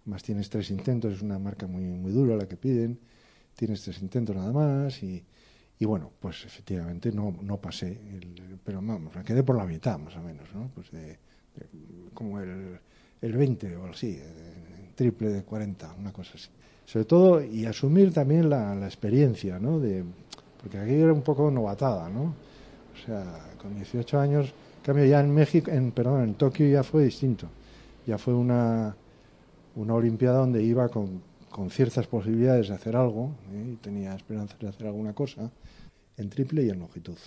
Más 0.05 0.21
tienes 0.21 0.51
tres 0.51 0.69
intentos, 0.69 1.15
es 1.15 1.23
una 1.23 1.39
marca 1.39 1.65
muy, 1.65 1.81
muy 1.85 2.11
dura 2.11 2.35
la 2.35 2.47
que 2.47 2.57
piden, 2.57 2.99
tienes 3.55 3.81
tres 3.81 4.03
intentos 4.03 4.35
nada 4.35 4.51
más 4.51 5.01
y, 5.01 5.25
y 5.79 5.85
bueno, 5.85 6.11
pues 6.19 6.45
efectivamente 6.45 7.11
no, 7.11 7.35
no 7.41 7.57
pasé, 7.57 7.87
el- 7.87 8.59
pero 8.63 8.81
vamos, 8.81 9.15
me 9.15 9.23
quedé 9.23 9.43
por 9.43 9.57
la 9.57 9.65
mitad 9.65 9.99
más 9.99 10.15
o 10.15 10.21
menos, 10.21 10.47
¿no? 10.53 10.69
Pues 10.73 10.91
de, 10.91 11.17
como 12.13 12.39
el, 12.39 12.79
el 13.21 13.33
20 13.37 13.75
o 13.75 13.85
así, 13.87 14.17
eh, 14.19 14.91
triple 14.95 15.29
de 15.29 15.43
40, 15.43 15.93
una 15.99 16.11
cosa 16.11 16.31
así. 16.35 16.49
Sobre 16.85 17.05
todo, 17.05 17.43
y 17.43 17.65
asumir 17.65 18.13
también 18.13 18.49
la, 18.49 18.75
la 18.75 18.85
experiencia, 18.85 19.59
¿no? 19.59 19.79
De, 19.79 20.03
porque 20.61 20.77
aquello 20.77 21.05
era 21.05 21.13
un 21.13 21.21
poco 21.21 21.49
novatada, 21.51 22.09
¿no? 22.09 22.23
O 22.93 23.05
sea, 23.05 23.23
con 23.61 23.75
18 23.75 24.19
años, 24.19 24.47
en 24.47 24.83
cambio 24.83 25.05
ya 25.05 25.19
en 25.19 25.33
México, 25.33 25.71
en, 25.71 25.91
perdón, 25.91 26.23
en 26.23 26.33
Tokio 26.35 26.67
ya 26.67 26.83
fue 26.83 27.03
distinto. 27.05 27.47
Ya 28.05 28.17
fue 28.17 28.33
una, 28.33 28.95
una 29.75 29.93
Olimpiada 29.95 30.39
donde 30.39 30.63
iba 30.63 30.89
con, 30.89 31.21
con 31.55 31.69
ciertas 31.69 32.05
posibilidades 32.05 32.67
de 32.67 32.75
hacer 32.75 32.97
algo, 32.97 33.33
¿eh? 33.53 33.71
y 33.71 33.75
tenía 33.77 34.13
esperanzas 34.13 34.59
de 34.59 34.67
hacer 34.67 34.87
alguna 34.87 35.13
cosa, 35.13 35.49
en 36.17 36.29
triple 36.29 36.63
y 36.65 36.69
en 36.69 36.79
longitud. 36.79 37.17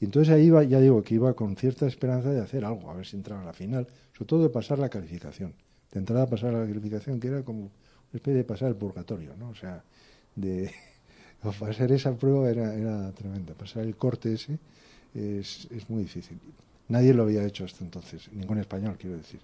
Y 0.00 0.06
entonces 0.06 0.32
ahí 0.32 0.44
iba, 0.44 0.62
ya 0.64 0.80
digo 0.80 1.02
que 1.02 1.16
iba 1.16 1.34
con 1.34 1.54
cierta 1.56 1.86
esperanza 1.86 2.30
de 2.30 2.40
hacer 2.40 2.64
algo, 2.64 2.90
a 2.90 2.94
ver 2.94 3.04
si 3.04 3.16
entraba 3.16 3.42
a 3.42 3.44
la 3.44 3.52
final, 3.52 3.86
sobre 4.14 4.24
todo 4.24 4.42
de 4.44 4.48
pasar 4.48 4.78
la 4.78 4.88
calificación, 4.88 5.52
de 5.92 5.98
entrar 5.98 6.22
a 6.22 6.26
pasar 6.26 6.54
la 6.54 6.66
calificación, 6.66 7.20
que 7.20 7.28
era 7.28 7.42
como 7.42 7.64
una 7.64 7.70
especie 8.14 8.32
de 8.32 8.44
pasar 8.44 8.68
el 8.68 8.76
purgatorio, 8.76 9.36
¿no? 9.38 9.50
O 9.50 9.54
sea, 9.54 9.84
de 10.36 10.70
pasar 11.42 11.92
esa 11.92 12.16
prueba 12.16 12.48
era, 12.48 12.74
era 12.74 13.12
tremenda, 13.12 13.52
pasar 13.52 13.84
el 13.84 13.94
corte 13.94 14.32
ese 14.32 14.58
es, 15.14 15.68
es 15.70 15.90
muy 15.90 16.04
difícil. 16.04 16.38
Nadie 16.88 17.12
lo 17.12 17.24
había 17.24 17.44
hecho 17.44 17.66
hasta 17.66 17.84
entonces, 17.84 18.32
ningún 18.32 18.56
español, 18.56 18.96
quiero 18.98 19.18
decir. 19.18 19.40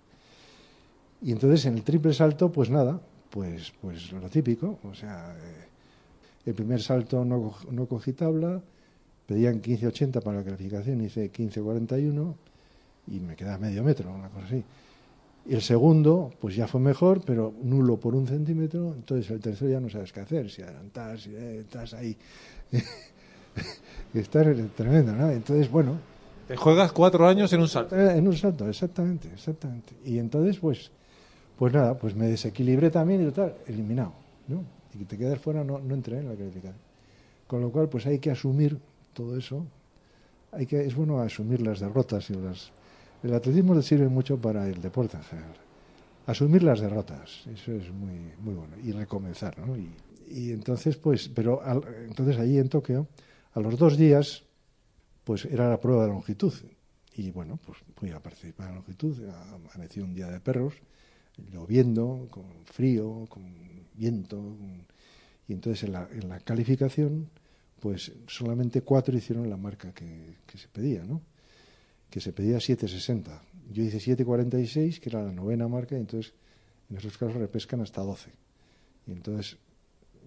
Y 1.20 1.32
entonces 1.32 1.66
en 1.66 1.74
el 1.74 1.82
triple 1.82 2.14
salto, 2.14 2.50
pues 2.50 2.70
nada, 2.70 2.98
pues, 3.30 3.72
pues 3.80 4.12
lo 4.12 4.28
típico, 4.28 4.78
o 4.84 4.94
sea, 4.94 5.34
eh, 5.38 5.68
el 6.46 6.54
primer 6.54 6.80
salto 6.82 7.24
no, 7.24 7.54
no 7.70 7.86
cogí 7.86 8.12
tabla, 8.12 8.60
pedían 9.26 9.60
15.80 9.60 10.22
para 10.22 10.38
la 10.38 10.44
calificación, 10.44 11.00
hice 11.02 11.30
15.41 11.32 12.34
y 13.08 13.20
me 13.20 13.36
quedaba 13.36 13.58
medio 13.58 13.82
metro, 13.84 14.12
una 14.12 14.28
cosa 14.28 14.46
así. 14.46 14.64
Y 15.48 15.54
el 15.54 15.62
segundo, 15.62 16.32
pues 16.40 16.56
ya 16.56 16.66
fue 16.66 16.80
mejor, 16.80 17.22
pero 17.24 17.54
nulo 17.62 17.98
por 17.98 18.14
un 18.16 18.26
centímetro, 18.26 18.94
entonces 18.96 19.30
el 19.30 19.40
tercero 19.40 19.70
ya 19.70 19.80
no 19.80 19.88
sabes 19.88 20.12
qué 20.12 20.20
hacer, 20.20 20.50
si 20.50 20.62
adelantar, 20.62 21.20
si 21.20 21.30
eh, 21.34 21.60
estás 21.60 21.94
ahí. 21.94 22.16
Estar 24.14 24.54
tremendo, 24.76 25.12
¿no? 25.12 25.30
Entonces, 25.30 25.70
bueno, 25.70 25.98
Te 26.48 26.56
juegas 26.56 26.92
cuatro 26.92 27.26
años 27.28 27.52
en 27.52 27.60
un 27.60 27.68
salto. 27.68 27.96
eh, 27.96 28.16
En 28.18 28.26
un 28.26 28.36
salto, 28.36 28.68
exactamente, 28.68 29.28
exactamente. 29.32 29.94
Y 30.04 30.18
entonces, 30.18 30.58
pues, 30.58 30.90
pues 31.58 31.72
nada, 31.72 31.98
pues 31.98 32.14
me 32.14 32.26
desequilibré 32.26 32.90
también 32.90 33.26
y 33.26 33.30
tal, 33.32 33.54
eliminado, 33.66 34.12
¿no? 34.48 34.64
Y 34.94 34.98
que 34.98 35.04
te 35.04 35.18
quedas 35.18 35.40
fuera, 35.40 35.64
no, 35.64 35.78
no 35.78 35.94
entré 35.94 36.18
en 36.18 36.28
la 36.28 36.36
calificación. 36.36 36.80
Con 37.46 37.60
lo 37.62 37.70
cual, 37.70 37.88
pues 37.88 38.06
hay 38.06 38.18
que 38.18 38.30
asumir 38.30 38.78
todo 39.14 39.36
eso. 39.38 39.66
Hay 40.52 40.66
que, 40.66 40.84
es 40.86 40.94
bueno 40.94 41.20
asumir 41.20 41.62
las 41.62 41.80
derrotas 41.80 42.30
y 42.30 42.34
las. 42.34 42.72
El 43.22 43.34
atletismo 43.34 43.74
le 43.74 43.82
sirve 43.82 44.08
mucho 44.08 44.38
para 44.38 44.68
el 44.68 44.80
deporte 44.80 45.16
en 45.16 45.24
general. 45.24 45.54
Asumir 46.26 46.62
las 46.64 46.80
derrotas, 46.80 47.46
eso 47.46 47.72
es 47.72 47.90
muy, 47.92 48.32
muy 48.40 48.54
bueno. 48.54 48.74
Y 48.84 48.92
recomenzar, 48.92 49.58
¿no? 49.58 49.76
Y, 49.76 49.90
y 50.30 50.52
entonces, 50.52 50.96
pues, 50.96 51.28
pero 51.28 51.62
al- 51.62 51.84
entonces 52.08 52.38
allí 52.38 52.58
en 52.58 52.68
Tokio, 52.68 53.08
a 53.54 53.60
los 53.60 53.78
dos 53.78 53.96
días, 53.96 54.44
pues 55.24 55.44
era 55.46 55.68
la 55.68 55.80
prueba 55.80 56.04
de 56.04 56.10
longitud. 56.10 56.52
Y 57.14 57.30
bueno, 57.30 57.58
pues 57.64 57.78
fui 57.96 58.10
a 58.10 58.20
participar 58.20 58.68
en 58.70 58.76
longitud. 58.76 59.16
Amaneció 59.74 60.04
un 60.04 60.14
día 60.14 60.28
de 60.28 60.40
perros, 60.40 60.74
lloviendo, 61.52 62.28
con 62.30 62.44
frío, 62.64 63.26
con 63.28 63.44
viento. 63.94 64.56
Y 65.48 65.52
entonces 65.52 65.84
en 65.84 65.92
la, 65.92 66.08
en 66.10 66.28
la 66.28 66.40
calificación, 66.40 67.28
pues 67.80 68.12
solamente 68.26 68.82
cuatro 68.82 69.16
hicieron 69.16 69.48
la 69.48 69.56
marca 69.56 69.92
que, 69.92 70.36
que 70.46 70.58
se 70.58 70.68
pedía, 70.68 71.04
¿no? 71.04 71.22
Que 72.10 72.20
se 72.20 72.32
pedía 72.32 72.58
7.60. 72.58 73.40
Yo 73.72 73.82
hice 73.82 73.98
7.46, 73.98 75.00
que 75.00 75.08
era 75.08 75.22
la 75.22 75.32
novena 75.32 75.68
marca, 75.68 75.96
y 75.96 76.00
entonces 76.00 76.32
en 76.90 76.96
esos 76.96 77.18
casos 77.18 77.36
repescan 77.36 77.80
hasta 77.80 78.02
12. 78.02 78.30
Y 79.06 79.12
entonces 79.12 79.56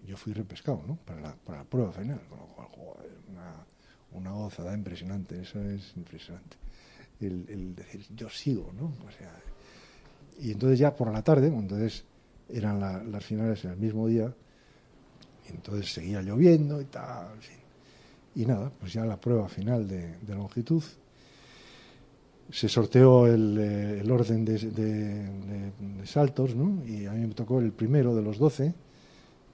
yo 0.05 0.17
fui 0.17 0.33
repescado, 0.33 0.83
¿no? 0.87 0.95
Para 0.97 1.21
la, 1.21 1.35
para 1.35 1.59
la 1.59 1.63
prueba 1.63 1.91
final. 1.91 2.21
Con 2.29 2.39
lo 2.39 2.69
cual, 2.69 3.07
una, 3.29 3.65
una 4.11 4.31
gozada 4.31 4.73
impresionante, 4.73 5.41
eso 5.41 5.61
es 5.63 5.93
impresionante. 5.95 6.57
El, 7.19 7.45
el 7.49 7.75
decir, 7.75 8.05
yo 8.15 8.29
sigo, 8.29 8.71
¿no? 8.73 8.93
O 9.05 9.11
sea, 9.11 9.33
y 10.41 10.51
entonces 10.51 10.79
ya 10.79 10.95
por 10.95 11.11
la 11.11 11.21
tarde, 11.21 11.47
entonces 11.47 12.03
eran 12.49 12.79
la- 12.79 13.03
las 13.03 13.23
finales 13.23 13.63
en 13.65 13.71
el 13.71 13.77
mismo 13.77 14.07
día, 14.07 14.33
y 15.47 15.51
entonces 15.51 15.91
seguía 15.91 16.21
lloviendo 16.21 16.81
y 16.81 16.85
tal, 16.85 17.37
fin. 17.39 17.57
Y 18.35 18.45
nada, 18.45 18.71
pues 18.79 18.93
ya 18.93 19.05
la 19.05 19.19
prueba 19.19 19.49
final 19.49 19.87
de, 19.87 20.15
longitud. 20.27 20.83
Se 22.51 22.67
sorteó 22.69 23.27
el, 23.27 23.57
eh, 23.59 23.99
el 24.01 24.11
orden 24.11 24.45
de, 24.45 25.71
saltos, 26.05 26.55
¿no? 26.55 26.83
Y 26.85 27.05
a 27.05 27.11
mí 27.11 27.27
me 27.27 27.33
tocó 27.33 27.59
el 27.59 27.71
primero 27.71 28.15
de 28.15 28.21
los 28.21 28.37
12. 28.37 28.73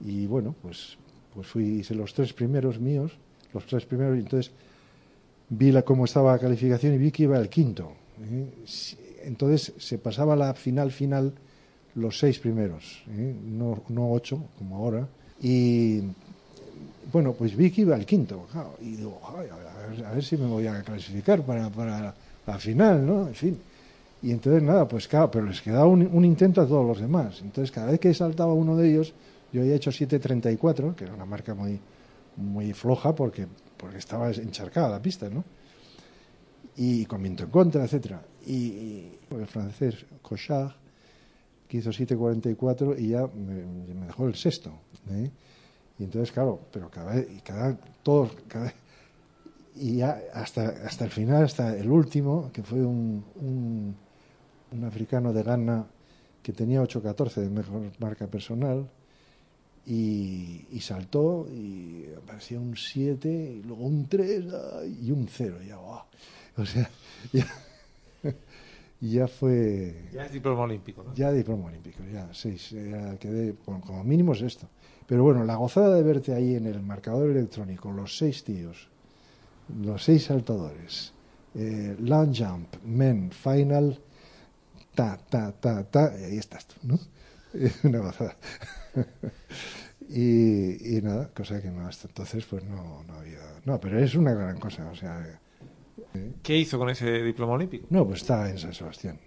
Y 0.00 0.26
bueno, 0.26 0.54
pues, 0.62 0.96
pues 1.34 1.46
fui, 1.46 1.80
hice 1.80 1.94
los 1.94 2.14
tres 2.14 2.32
primeros 2.32 2.78
míos, 2.78 3.12
los 3.52 3.66
tres 3.66 3.84
primeros, 3.84 4.16
y 4.16 4.20
entonces 4.20 4.52
vi 5.48 5.72
la, 5.72 5.82
cómo 5.82 6.04
estaba 6.04 6.32
la 6.32 6.38
calificación 6.38 6.94
y 6.94 6.98
vi 6.98 7.10
que 7.10 7.24
iba 7.24 7.38
el 7.38 7.48
quinto. 7.48 7.92
¿eh? 8.22 9.05
Entonces 9.26 9.72
se 9.78 9.98
pasaba 9.98 10.36
la 10.36 10.54
final 10.54 10.90
final 10.92 11.32
los 11.94 12.18
seis 12.18 12.38
primeros, 12.38 13.02
¿eh? 13.10 13.34
no, 13.44 13.82
ocho 14.12 14.42
como 14.58 14.76
ahora. 14.76 15.06
Y 15.42 16.00
bueno, 17.12 17.32
pues 17.32 17.56
vi 17.56 17.70
que 17.70 17.82
iba 17.82 17.96
el 17.96 18.04
quinto, 18.06 18.46
y 18.80 18.96
digo, 18.96 19.20
"Ay, 19.36 19.48
a, 19.50 19.88
ver, 19.88 20.06
a 20.06 20.10
ver 20.12 20.24
si 20.24 20.36
me 20.36 20.46
voy 20.46 20.66
a 20.66 20.82
clasificar 20.82 21.42
para, 21.42 21.68
para 21.70 22.14
la 22.46 22.58
final, 22.58 23.04
¿no? 23.06 23.28
En 23.28 23.34
fin. 23.34 23.58
Y 24.22 24.30
entonces 24.30 24.62
nada, 24.62 24.86
pues 24.88 25.08
claro, 25.08 25.30
pero 25.30 25.46
les 25.46 25.60
quedaba 25.60 25.86
un, 25.86 26.06
un 26.06 26.24
intento 26.24 26.60
a 26.60 26.66
todos 26.66 26.86
los 26.86 27.00
demás. 27.00 27.40
Entonces 27.42 27.70
cada 27.70 27.90
vez 27.90 28.00
que 28.00 28.12
saltaba 28.14 28.52
uno 28.52 28.76
de 28.76 28.90
ellos, 28.90 29.12
yo 29.52 29.60
había 29.62 29.74
hecho 29.74 29.90
7.34, 29.90 30.94
que 30.94 31.04
era 31.04 31.14
una 31.14 31.24
marca 31.26 31.54
muy, 31.54 31.78
muy 32.36 32.72
floja 32.72 33.14
porque, 33.14 33.46
porque 33.76 33.98
estaba 33.98 34.30
encharcada 34.30 34.88
la 34.90 35.00
pista, 35.00 35.28
¿no? 35.28 35.44
Y 36.76 37.06
con 37.06 37.24
en 37.24 37.36
contra, 37.36 37.84
etcétera. 37.84 38.22
Y, 38.46 38.54
y 38.54 39.18
el 39.30 39.46
francés 39.46 40.06
Cochard, 40.22 40.72
que 41.68 41.78
hizo 41.78 41.90
7.44 41.90 42.98
y 42.98 43.08
ya 43.08 43.26
me, 43.26 44.06
dejó 44.06 44.26
el 44.26 44.34
sexto. 44.34 44.70
¿eh? 45.10 45.30
Y 45.98 46.04
entonces, 46.04 46.32
claro, 46.32 46.60
pero 46.70 46.90
cada 46.90 47.14
vez, 47.14 47.28
y 47.34 47.40
cada, 47.40 47.76
todos, 48.02 48.32
cada, 48.46 48.72
y 49.74 49.96
ya 49.96 50.22
hasta, 50.32 50.68
hasta 50.86 51.04
el 51.04 51.10
final, 51.10 51.44
hasta 51.44 51.76
el 51.76 51.90
último, 51.90 52.50
que 52.52 52.62
fue 52.62 52.84
un, 52.84 53.24
un, 53.36 53.96
un 54.72 54.84
africano 54.84 55.32
de 55.32 55.42
Ghana 55.42 55.86
que 56.42 56.52
tenía 56.52 56.82
8.14 56.82 57.40
de 57.40 57.50
mejor 57.50 57.90
marca 57.98 58.26
personal 58.26 58.88
y, 59.86 60.66
y 60.70 60.80
saltó 60.80 61.46
y 61.50 62.06
aparecía 62.16 62.60
un 62.60 62.76
7 62.76 63.28
y 63.28 63.62
luego 63.62 63.84
un 63.84 64.06
3 64.06 64.44
ay, 64.80 64.98
y 65.02 65.10
un 65.10 65.26
0. 65.28 65.58
Ya, 65.66 65.76
guau. 65.76 66.02
O 66.58 66.64
sea, 66.64 66.88
ya, 67.32 67.46
ya 69.00 69.28
fue 69.28 70.08
Ya 70.12 70.24
es 70.24 70.32
diploma 70.32 70.62
olímpico, 70.62 71.02
¿no? 71.04 71.14
ya 71.14 71.30
diploma 71.32 71.66
olímpico, 71.66 72.02
ya, 72.10 72.28
seis, 72.32 72.70
ya 72.70 73.18
quedé, 73.18 73.54
bueno, 73.66 73.82
como 73.82 74.02
mínimo 74.04 74.32
es 74.32 74.42
esto. 74.42 74.66
Pero 75.06 75.22
bueno, 75.22 75.44
la 75.44 75.56
gozada 75.56 75.94
de 75.94 76.02
verte 76.02 76.34
ahí 76.34 76.54
en 76.56 76.66
el 76.66 76.80
marcador 76.82 77.30
electrónico, 77.30 77.92
los 77.92 78.16
seis 78.16 78.42
tíos, 78.42 78.88
los 79.82 80.02
seis 80.02 80.24
saltadores, 80.24 81.12
eh, 81.54 81.94
long 82.00 82.34
jump, 82.34 82.74
men, 82.84 83.30
final, 83.30 84.00
ta, 84.94 85.18
ta, 85.28 85.52
ta, 85.52 85.84
ta, 85.84 86.12
y 86.18 86.24
ahí 86.24 86.38
estás 86.38 86.66
tú, 86.66 86.76
¿no? 86.82 86.98
Una 87.84 87.98
gozada. 87.98 88.36
y, 90.08 90.96
y 90.96 91.02
nada, 91.02 91.28
cosa 91.34 91.60
que 91.60 91.70
no, 91.70 91.86
hasta 91.86 92.08
entonces 92.08 92.44
pues 92.46 92.64
no, 92.64 93.04
no 93.04 93.14
había... 93.14 93.40
No, 93.64 93.78
pero 93.78 93.98
es 94.00 94.14
una 94.14 94.32
gran 94.32 94.58
cosa, 94.58 94.88
o 94.90 94.96
sea... 94.96 95.40
¿Qué 96.42 96.56
hizo 96.56 96.78
con 96.78 96.90
ese 96.90 97.22
diploma 97.22 97.54
olímpico? 97.54 97.86
No, 97.90 98.06
pues 98.06 98.22
está 98.22 98.48
en 98.50 98.58
San 98.58 98.74
Sebastián. 98.74 99.18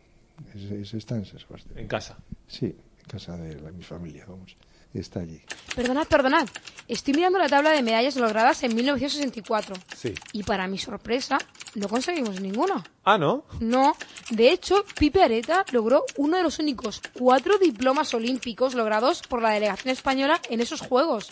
Es- 0.56 0.72
es- 0.72 0.94
está 0.94 1.16
en 1.16 1.26
San 1.26 1.40
Sebastián. 1.40 1.78
En 1.78 1.88
casa. 1.88 2.18
Sí, 2.48 2.66
en 2.66 3.06
casa 3.08 3.36
de 3.38 3.60
la- 3.60 3.72
mi 3.72 3.84
familia, 3.84 4.26
vamos. 4.28 4.56
Está 4.94 5.20
allí. 5.20 5.40
Perdonad, 5.76 6.08
perdonad. 6.08 6.48
Estoy 6.88 7.14
mirando 7.14 7.38
la 7.38 7.48
tabla 7.48 7.70
de 7.72 7.84
medallas 7.84 8.16
logradas 8.16 8.64
en 8.64 8.74
1964. 8.76 9.76
Sí. 9.96 10.16
Y 10.34 10.42
para 10.42 10.68
mi 10.68 10.80
sorpresa, 10.80 11.38
no 11.76 11.88
conseguimos 11.88 12.42
ninguna. 12.42 12.84
Ah, 13.04 13.20
¿no? 13.20 13.46
No, 13.60 13.96
de 14.32 14.50
hecho, 14.52 14.84
Pipe 14.98 15.22
Areta 15.22 15.64
logró 15.72 16.06
uno 16.18 16.38
de 16.38 16.44
los 16.44 16.58
únicos 16.58 17.02
cuatro 17.14 17.60
diplomas 17.60 18.12
olímpicos 18.16 18.74
logrados 18.74 19.22
por 19.22 19.44
la 19.44 19.52
delegación 19.52 19.92
española 19.92 20.42
en 20.50 20.60
esos 20.60 20.82
Juegos. 20.82 21.30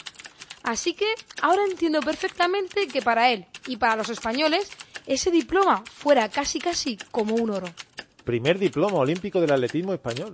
Así 0.62 0.94
que 0.94 1.08
ahora 1.41 1.63
entiendo 1.67 2.01
perfectamente 2.01 2.88
que 2.88 3.01
para 3.01 3.32
él 3.32 3.46
y 3.67 3.77
para 3.77 3.96
los 3.96 4.10
españoles 4.10 4.70
ese 5.08 5.32
diploma 5.32 5.84
fuera 5.92 6.30
casi 6.30 6.60
casi 6.60 6.98
como 7.12 7.36
un 7.36 7.50
oro. 7.50 7.68
Primer 8.24 8.60
diploma 8.60 8.98
olímpico 8.98 9.40
del 9.40 9.52
atletismo 9.52 9.94
español. 9.94 10.34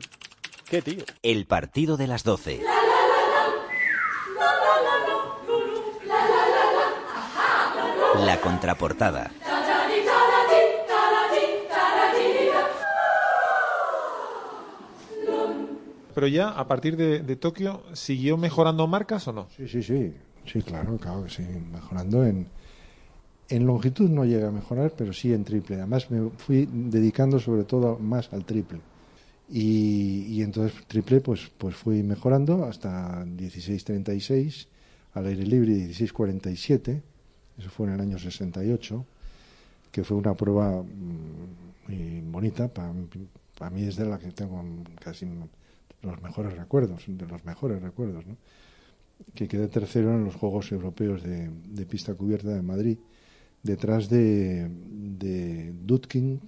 ¿Qué 0.66 0.82
tío? 0.82 1.04
El 1.22 1.46
partido 1.46 1.96
de 1.96 2.08
las 2.08 2.24
12. 2.24 2.62
La 8.26 8.42
contraportada. 8.42 9.32
Pero 16.16 16.28
ya, 16.28 16.50
a 16.50 16.68
partir 16.68 16.96
de, 16.96 17.20
de 17.20 17.36
Tokio, 17.36 17.84
¿siguió 17.94 18.38
mejorando 18.38 18.86
marcas 18.88 19.28
o 19.28 19.34
no? 19.34 19.48
Sí, 19.56 19.68
sí, 19.68 19.82
sí. 19.82 20.14
Sí, 20.46 20.62
claro, 20.62 20.98
claro 20.98 21.24
que 21.24 21.30
sí. 21.30 21.44
Mejorando 21.44 22.24
en, 22.24 22.48
En 23.54 23.68
longitud 23.68 24.10
no 24.10 24.26
llega 24.26 24.48
a 24.48 24.52
mejorar, 24.52 24.94
pero 24.98 25.14
sí 25.14 25.32
en 25.32 25.44
triple. 25.44 25.76
Además 25.76 26.10
me 26.10 26.32
fui 26.32 26.68
dedicando 26.72 27.40
sobre 27.40 27.66
todo 27.66 28.00
más 28.00 28.34
al 28.34 28.46
triple. 28.46 28.80
Y, 29.48 30.26
y 30.28 30.42
entonces 30.42 30.74
triple 30.88 31.22
pues, 31.22 31.52
pues 31.56 31.76
fui 31.76 32.02
mejorando 32.02 32.66
hasta 32.66 33.24
16.36, 33.24 34.66
al 35.14 35.28
aire 35.28 35.46
libre 35.46 35.72
16.47, 35.72 37.00
eso 37.60 37.70
fue 37.70 37.86
en 37.86 37.94
el 37.94 38.02
año 38.02 38.18
68, 38.18 39.06
que 39.92 40.04
fue 40.04 40.18
una 40.18 40.34
prueba 40.34 40.82
mm, 40.82 41.88
muy 41.88 42.22
bonita, 42.32 42.68
para, 42.70 42.92
para 43.60 43.70
mí 43.70 43.84
es 43.84 43.98
de 43.98 44.06
la 44.06 44.18
que 44.18 44.32
tengo 44.32 44.64
casi 45.00 45.28
los 46.02 46.22
mejores 46.24 46.58
recuerdos, 46.58 47.04
de 47.06 47.28
los 47.28 47.46
mejores 47.46 47.84
recuerdos, 47.84 48.26
¿no? 48.26 48.36
que 49.36 49.48
quedé 49.48 49.68
tercero 49.68 50.16
en 50.16 50.26
los 50.26 50.34
Juegos 50.34 50.72
Europeos 50.72 51.22
de, 51.22 51.52
de 51.68 51.86
pista 51.86 52.16
cubierta 52.16 52.50
de 52.50 52.64
Madrid, 52.64 52.98
detrás 53.64 54.10
de, 54.10 54.70
de 54.70 55.74
Dudkin, 55.86 56.42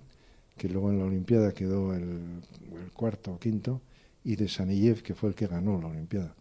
que 0.57 0.69
luego 0.69 0.91
en 0.91 0.99
la 0.99 1.05
Olimpiada 1.05 1.53
quedó 1.53 1.93
el, 1.93 2.03
el 2.03 2.91
cuarto 2.93 3.33
o 3.33 3.39
quinto, 3.39 3.81
y 4.23 4.35
de 4.35 4.47
Saniyev, 4.47 5.01
que 5.01 5.15
fue 5.15 5.29
el 5.29 5.35
que 5.35 5.47
ganó 5.47 5.79
la 5.81 5.87
Olimpiada. 5.87 6.35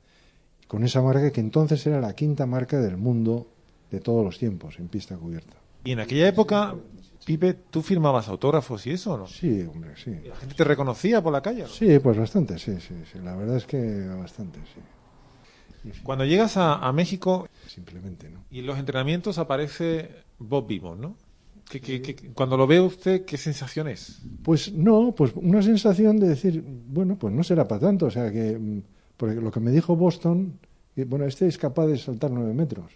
Con 0.68 0.84
esa 0.84 1.02
marca 1.02 1.30
que 1.30 1.40
entonces 1.40 1.86
era 1.86 2.00
la 2.00 2.14
quinta 2.14 2.46
marca 2.46 2.80
del 2.80 2.96
mundo 2.96 3.46
de 3.90 4.00
todos 4.00 4.24
los 4.24 4.38
tiempos 4.38 4.78
en 4.78 4.88
pista 4.88 5.16
cubierta. 5.16 5.56
Y 5.84 5.92
en 5.92 6.00
aquella 6.00 6.26
época, 6.26 6.74
Pipe, 7.24 7.54
¿tú 7.54 7.82
firmabas 7.82 8.28
autógrafos 8.28 8.86
y 8.86 8.90
eso 8.90 9.14
o 9.14 9.18
no? 9.18 9.26
Sí, 9.26 9.62
hombre, 9.62 9.92
sí. 9.96 10.10
¿Y 10.24 10.28
¿La 10.28 10.36
gente 10.36 10.54
te 10.54 10.64
reconocía 10.64 11.22
por 11.22 11.32
la 11.32 11.42
calle? 11.42 11.62
no? 11.62 11.68
Sí, 11.68 11.98
pues 11.98 12.16
bastante, 12.16 12.58
sí, 12.58 12.80
sí, 12.80 12.94
sí. 13.10 13.18
La 13.22 13.36
verdad 13.36 13.56
es 13.56 13.66
que 13.66 14.06
bastante, 14.08 14.58
sí. 14.60 14.80
Cuando 16.02 16.24
llegas 16.24 16.56
a, 16.56 16.74
a 16.76 16.92
México 16.92 17.48
Simplemente, 17.66 18.30
¿no? 18.30 18.44
y 18.50 18.60
en 18.60 18.66
los 18.66 18.78
entrenamientos 18.78 19.38
aparece 19.38 20.10
Bob 20.38 20.66
Beamon, 20.68 21.00
¿no? 21.00 21.16
¿Qué- 21.68 21.80
qué- 21.80 22.00
qué- 22.02 22.14
cuando 22.34 22.56
lo 22.56 22.66
ve 22.66 22.80
usted, 22.80 23.24
¿qué 23.24 23.36
sensación 23.38 23.88
es? 23.88 24.20
Pues 24.42 24.72
no, 24.72 25.14
pues 25.16 25.32
una 25.34 25.62
sensación 25.62 26.18
de 26.18 26.28
decir, 26.28 26.62
bueno, 26.66 27.16
pues 27.18 27.32
no 27.32 27.42
será 27.42 27.66
para 27.66 27.80
tanto. 27.80 28.06
O 28.06 28.10
sea, 28.10 28.30
que, 28.30 28.58
mm, 28.58 28.82
porque 29.16 29.36
lo 29.36 29.50
que 29.50 29.60
me 29.60 29.70
dijo 29.70 29.96
Boston, 29.96 30.58
que, 30.94 31.04
bueno, 31.06 31.24
este 31.24 31.46
es 31.48 31.56
capaz 31.56 31.86
de 31.86 31.96
saltar 31.98 32.30
nueve 32.30 32.52
metros, 32.52 32.92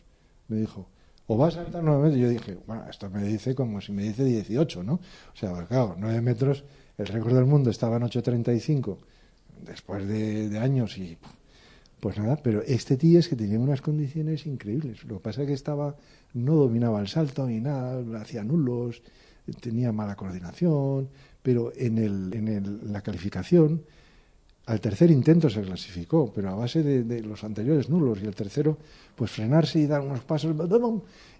me 0.48 0.58
dijo. 0.58 0.86
O 1.26 1.36
va 1.38 1.48
a 1.48 1.50
saltar 1.50 1.82
nueve 1.82 2.04
metros. 2.04 2.20
Yo 2.20 2.28
dije, 2.28 2.58
bueno, 2.66 2.84
esto 2.90 3.08
me 3.10 3.22
dice 3.22 3.54
como 3.54 3.80
si 3.80 3.92
me 3.92 4.02
dice 4.02 4.24
18, 4.24 4.82
¿no? 4.82 4.94
O 4.94 5.36
sea, 5.36 5.50
pues 5.52 5.66
claro, 5.66 5.96
nueve 5.98 6.20
metros, 6.20 6.64
el 6.98 7.06
récord 7.06 7.34
del 7.34 7.44
mundo 7.46 7.70
estaba 7.70 7.96
en 7.96 8.02
8.35 8.02 8.98
después 9.64 10.06
de, 10.06 10.48
de 10.50 10.58
años 10.58 10.96
y 10.98 11.16
pues 12.00 12.18
nada, 12.18 12.36
pero 12.36 12.62
este 12.62 12.96
tío 12.96 13.18
es 13.18 13.28
que 13.28 13.36
tenía 13.36 13.58
unas 13.58 13.80
condiciones 13.80 14.46
increíbles. 14.46 15.04
Lo 15.04 15.16
que 15.16 15.22
pasa 15.22 15.42
es 15.42 15.48
que 15.48 15.54
estaba, 15.54 15.96
no 16.34 16.54
dominaba 16.54 17.00
el 17.00 17.08
salto 17.08 17.46
ni 17.46 17.60
nada, 17.60 18.20
hacía 18.20 18.44
nulos, 18.44 19.02
tenía 19.60 19.92
mala 19.92 20.14
coordinación, 20.16 21.08
pero 21.42 21.72
en, 21.76 21.98
el, 21.98 22.32
en 22.34 22.48
el- 22.48 22.92
la 22.92 23.00
calificación, 23.00 23.82
al 24.66 24.80
tercer 24.80 25.10
intento 25.10 25.48
se 25.48 25.62
clasificó, 25.62 26.30
pero 26.32 26.50
a 26.50 26.54
base 26.54 26.82
de, 26.82 27.22
los 27.22 27.42
anteriores 27.42 27.88
nulos 27.88 28.18
y 28.22 28.26
el 28.26 28.34
tercero, 28.34 28.76
pues 29.16 29.30
frenarse 29.30 29.78
y 29.80 29.86
dar 29.86 30.02
unos 30.02 30.20
pasos, 30.20 30.54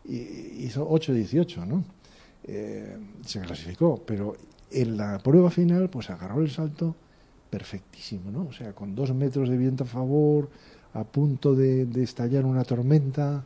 y 0.06 0.16
hizo 0.64 0.88
8-18, 0.88 1.66
¿no? 1.66 1.84
Eh, 2.44 2.96
se 3.26 3.40
clasificó, 3.40 4.02
pero 4.06 4.34
en 4.70 4.96
la 4.96 5.18
prueba 5.18 5.50
final, 5.50 5.90
pues 5.90 6.08
agarró 6.08 6.40
el 6.40 6.50
salto 6.50 6.96
perfectísimo, 7.50 8.30
¿no? 8.30 8.46
O 8.48 8.52
sea, 8.52 8.72
con 8.72 8.94
dos 8.94 9.14
metros 9.14 9.48
de 9.48 9.56
viento 9.56 9.84
a 9.84 9.86
favor, 9.86 10.48
a 10.94 11.04
punto 11.04 11.54
de, 11.54 11.86
estallar 12.02 12.44
una 12.44 12.64
tormenta, 12.64 13.44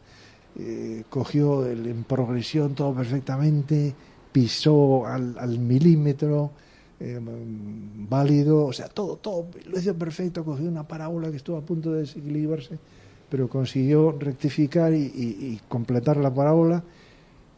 eh, 0.59 1.05
cogió 1.09 1.67
el- 1.67 1.87
en 1.87 2.05
progresión 2.05 2.75
todo 2.75 2.95
perfectamente, 2.95 3.95
pisó 4.33 5.07
al, 5.07 5.59
milímetro, 5.59 6.51
eh, 7.01 7.19
válido, 8.09 8.67
o 8.67 8.73
sea, 8.73 8.89
todo, 8.89 9.17
todo, 9.17 9.47
lo 9.69 9.79
hizo 9.79 9.95
perfecto, 9.95 10.45
cogió 10.45 10.69
una 10.69 10.87
parábola 10.87 11.31
que 11.31 11.37
estuvo 11.37 11.57
a 11.57 11.63
punto 11.63 11.93
de 11.93 12.01
desequilibrarse, 12.01 12.79
pero 13.29 13.49
consiguió 13.49 14.13
rectificar 14.13 14.93
y- 14.93 15.07
y 15.07 15.61
completar 15.69 16.17
la 16.19 16.33
parábola 16.33 16.83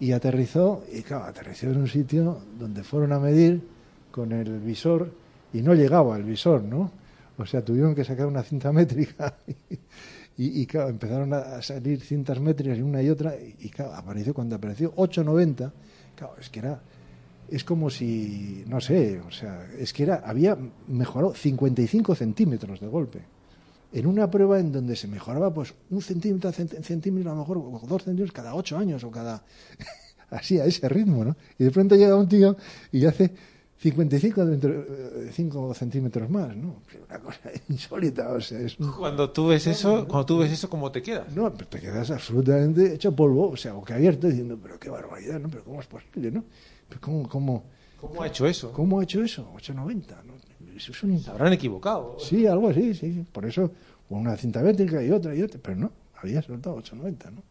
y 0.01 0.13
aterrizó, 0.13 0.83
y 0.93 1.03
claro, 1.03 1.25
aterrizó 1.25 1.67
en 1.71 1.79
un 1.79 1.89
sitio 1.89 2.39
donde 2.59 2.83
fueron 2.85 3.13
a 3.13 3.19
medir 3.19 3.63
con 4.11 4.33
el 4.33 4.61
visor 4.61 5.11
y 5.55 5.63
no 5.63 5.73
llegaba 5.73 6.17
el 6.17 6.25
visor, 6.25 6.63
¿no? 6.63 6.91
O 7.39 7.47
sea, 7.47 7.65
tuvieron 7.65 7.95
que 7.95 8.05
sacar 8.05 8.27
una 8.27 8.43
cinta 8.43 8.73
métrica 8.73 9.37
y, 10.37 10.69
empezaron 10.73 11.33
a 11.33 11.63
salir 11.63 12.01
cintas 12.01 12.41
métricas 12.41 12.77
y 12.77 12.83
una 12.83 13.01
y 13.01 13.09
otra 13.09 13.35
y, 13.37 13.69
claro, 13.71 13.95
apareció 13.95 14.35
cuando 14.35 14.57
apareció 14.57 14.95
8.90, 14.97 15.73
claro, 16.17 16.35
es 16.41 16.51
que 16.51 16.59
era, 16.59 16.81
es 17.49 17.63
como 17.65 17.89
si, 17.89 18.65
no 18.67 18.81
sé, 18.81 19.21
o 19.21 19.31
sea, 19.31 19.67
es 19.79 19.93
que 19.93 20.03
era, 20.03 20.23
había 20.25 20.59
mejorado 20.89 21.35
55 21.35 22.15
centímetros 22.15 22.81
de 22.81 22.87
golpe. 22.89 23.21
En 23.93 24.07
una 24.09 24.29
prueba 24.29 24.59
en 24.59 24.73
donde 24.73 24.97
se 24.97 25.07
mejoraba 25.07 25.55
pues 25.55 25.73
un 25.91 26.03
centímetro, 26.03 26.51
cent- 26.51 26.83
centímetro, 26.83 27.31
a 27.31 27.35
lo 27.35 27.41
mejor 27.43 27.87
dos 27.87 28.03
centímetros 28.03 28.33
cada 28.33 28.57
ocho 28.57 28.77
años 28.77 29.05
o 29.05 29.11
cada 29.13 29.45
así 30.31 30.59
a 30.59 30.65
ese 30.65 30.89
ritmo, 30.89 31.25
¿no? 31.25 31.37
Y 31.61 31.65
de 31.65 31.71
pronto 31.71 31.95
llega 31.95 32.17
un 32.17 32.29
tío 32.29 32.57
y 32.91 33.07
hace 33.07 33.31
55 33.91 34.47
dentro- 34.47 34.73
eh, 34.73 35.31
cinco 35.31 35.75
centímetros 35.75 36.31
más, 36.31 36.57
¿no? 36.57 36.77
Una 37.07 37.19
cosa 37.21 37.51
insólita, 37.69 38.33
o 38.33 38.41
sea, 38.41 38.59
es 38.61 38.77
Cuando 38.77 39.29
tú 39.31 39.49
ves 39.49 39.67
eso, 39.67 40.07
cuando 40.09 40.25
tú 40.25 40.39
ves 40.39 40.51
eso, 40.53 40.71
¿cómo 40.71 40.91
te 40.91 41.03
quedas? 41.03 41.31
no, 41.37 41.53
pero 41.53 41.69
te 41.69 41.81
quedas 41.81 42.11
absolutamente 42.11 42.95
hecho 42.95 43.15
polvo, 43.15 43.51
o 43.51 43.57
sea, 43.59 43.75
boca 43.75 43.95
abierta 43.97 44.29
diciendo, 44.29 44.59
pero 44.63 44.79
qué 44.81 44.89
barbaridad, 44.89 45.39
¿no? 45.39 45.51
Pero 45.51 45.65
cómo 45.65 45.81
es 45.83 45.87
posible, 45.87 46.31
¿no? 46.31 46.45
Pero 46.89 47.01
cómo, 47.03 47.29
cómo, 47.29 47.65
¿Cómo 48.01 48.23
ha 48.23 48.27
hecho 48.27 48.47
eso? 48.47 48.73
cómo 48.73 49.01
ha 49.01 49.03
hecho 49.03 49.23
eso? 49.23 49.51
890, 49.55 50.23
¿no? 50.27 50.33
Eso 50.75 50.93
es 50.93 51.03
un 51.03 51.19
Se 51.21 51.31
habrán 51.31 51.53
equivocado. 51.53 52.17
Sí, 52.19 52.47
algo 52.47 52.71
así, 52.71 52.95
sí. 52.95 53.25
Por 53.33 53.45
eso, 53.45 53.71
una 54.09 54.35
cinta 54.39 54.63
métrica 54.63 55.03
y 55.03 55.11
otra 55.11 55.35
y 55.35 55.43
otra, 55.43 55.61
pero 55.63 55.77
no, 55.77 55.93
había 56.23 56.41
soltado 56.41 56.77
890, 56.77 57.31
¿no? 57.33 57.43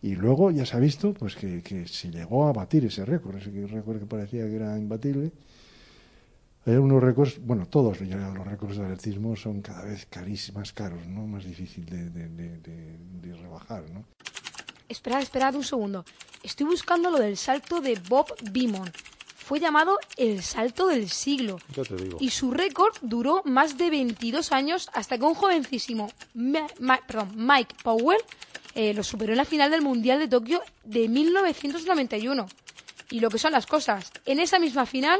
Y 0.00 0.14
luego 0.14 0.50
ya 0.50 0.64
se 0.64 0.76
ha 0.76 0.80
visto 0.80 1.12
pues 1.12 1.34
que, 1.36 1.60
que 1.62 1.86
se 1.86 2.10
llegó 2.10 2.46
a 2.46 2.52
batir 2.54 2.84
ese 2.86 3.04
récord, 3.04 3.36
ese 3.36 3.50
récord 3.66 3.98
que 3.98 4.06
parecía 4.06 4.44
que 4.46 4.56
era 4.56 4.78
imbatible. 4.78 5.30
Hay 6.68 6.76
unos 6.76 7.02
récords, 7.02 7.38
bueno, 7.40 7.66
todos 7.66 7.98
ya 8.00 8.16
los 8.16 8.46
récords 8.46 8.76
de 8.76 8.84
atletismo 8.84 9.34
son 9.36 9.62
cada 9.62 9.84
vez 9.84 10.06
carísimos, 10.10 10.60
más 10.60 10.72
caros, 10.72 11.06
¿no? 11.06 11.26
Más 11.26 11.44
difícil 11.44 11.84
de, 11.86 12.10
de- 12.10 12.28
de- 12.28 12.58
de- 12.58 12.98
de 13.22 13.36
rebajar, 13.36 13.88
¿no? 13.90 14.04
Esperad, 14.88 15.22
esperad 15.22 15.54
un 15.54 15.64
segundo. 15.64 16.04
Estoy 16.42 16.66
buscando 16.66 17.10
lo 17.10 17.18
del 17.18 17.36
salto 17.36 17.80
de 17.80 17.98
Bob 18.08 18.26
Beamon. 18.52 18.90
Fue 19.36 19.60
llamado 19.60 19.98
el 20.18 20.42
salto 20.42 20.86
del 20.88 21.08
siglo. 21.08 21.58
Yo 21.74 21.82
te 21.84 21.96
digo. 21.96 22.18
Y 22.20 22.28
su 22.30 22.50
récord 22.50 22.94
duró 23.00 23.40
más 23.46 23.78
de 23.78 23.88
22 23.88 24.52
años 24.52 24.90
hasta 24.92 25.16
que 25.16 25.24
un 25.24 25.34
jovencísimo 25.34 26.10
Ma- 26.34 26.66
Ma- 26.80 27.00
perdón, 27.06 27.30
Mike 27.34 27.76
Powell 27.82 28.20
eh, 28.74 28.92
lo 28.92 29.02
superó 29.02 29.32
en 29.32 29.38
la 29.38 29.46
final 29.46 29.70
del 29.70 29.80
Mundial 29.80 30.18
de 30.18 30.28
Tokio 30.28 30.60
de 30.84 31.08
1991. 31.08 32.46
Y 33.10 33.20
lo 33.20 33.30
que 33.30 33.38
son 33.38 33.52
las 33.52 33.64
cosas, 33.66 34.12
en 34.26 34.38
esa 34.38 34.58
misma 34.58 34.84
final, 34.84 35.18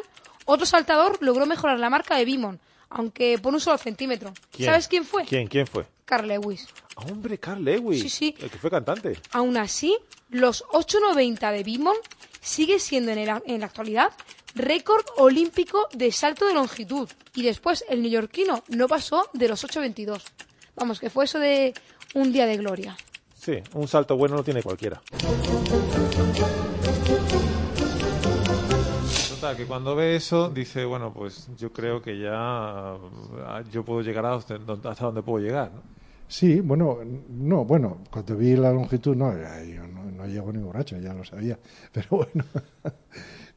otro 0.48 0.66
saltador 0.66 1.18
logró 1.20 1.46
mejorar 1.46 1.78
la 1.78 1.90
marca 1.90 2.16
de 2.16 2.24
Beamon, 2.24 2.58
aunque 2.90 3.38
por 3.38 3.54
un 3.54 3.61
solo 3.61 3.78
centímetro. 3.78 4.32
¿Sabes 4.58 4.88
quién 4.88 5.04
fue? 5.04 5.24
¿Quién? 5.24 5.46
¿Quién 5.46 5.66
fue? 5.66 5.87
Carl 6.04 6.26
Lewis. 6.26 6.66
Hombre, 6.96 7.38
Carl 7.38 7.62
Lewis. 7.62 8.00
Sí, 8.02 8.08
sí. 8.08 8.34
El 8.40 8.50
que 8.50 8.58
fue 8.58 8.70
cantante. 8.70 9.18
Aún 9.32 9.56
así, 9.58 9.96
los 10.30 10.64
8.90 10.72 11.52
de 11.52 11.62
Beamon 11.62 11.96
sigue 12.40 12.78
siendo 12.80 13.12
en, 13.12 13.18
el- 13.18 13.42
en 13.46 13.61
la 13.61 13.66
actualidad 13.66 14.11
récord 14.54 15.04
olímpico 15.18 15.87
de 15.92 16.11
salto 16.11 16.46
de 16.46 16.54
longitud. 16.54 17.08
Y 17.34 17.42
después 17.42 17.84
el 17.88 18.00
neoyorquino 18.02 18.64
no 18.68 18.88
pasó 18.88 19.28
de 19.34 19.48
los 19.48 19.62
8.22. 19.64 20.22
Vamos, 20.76 20.98
que 20.98 21.11
fue 21.11 21.26
eso 21.26 21.38
de 21.38 21.74
un 22.14 22.32
día 22.32 22.46
de 22.46 22.56
gloria. 22.56 22.96
Sí, 23.34 23.58
un 23.74 23.87
salto 23.87 24.16
bueno 24.16 24.34
no 24.37 24.42
tiene 24.42 24.62
cualquiera. 24.62 25.00
Total, 29.48 29.56
que 29.56 29.66
cuando 29.66 29.96
ve 29.96 30.14
eso 30.14 30.50
dice, 30.50 30.84
bueno, 30.84 31.11
pues 31.11 31.48
yo 31.56 31.72
creo 31.72 32.02
que 32.02 32.18
ya 32.18 32.32
ah, 32.34 33.62
yo 33.72 33.82
puedo 33.82 34.02
llegar 34.02 34.26
hasta 34.26 34.58
donde, 34.58 35.22
puedo 35.22 35.42
llegar. 35.42 35.72
¿no? 35.72 35.80
Sí, 36.26 36.61
bueno, 36.61 36.98
no, 37.30 37.64
bueno, 37.64 38.02
cuando 38.11 38.37
vi 38.37 38.56
la 38.56 38.70
longitud, 38.72 39.16
no, 39.16 39.32
yo 39.32 39.87
no, 39.87 40.11
no 40.11 40.26
llego 40.26 40.52
ni 40.52 40.58
borracho, 40.58 40.98
ya 40.98 41.14
lo 41.14 41.24
sabía, 41.24 41.58
pero 41.92 42.08
bueno, 42.11 42.44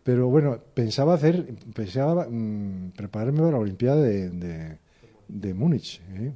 pero 0.01 0.29
bueno, 0.29 0.59
pensaba 0.73 1.15
hacer, 1.15 1.45
pensaba 1.73 2.25
mm, 2.29 2.91
prepararme 2.95 3.39
para 3.39 3.51
la 3.51 3.57
Olimpiada 3.57 4.01
de, 4.01 4.29
de, 4.29 4.77
de 5.27 5.53
Múnich, 5.53 6.01
¿eh? 6.13 6.31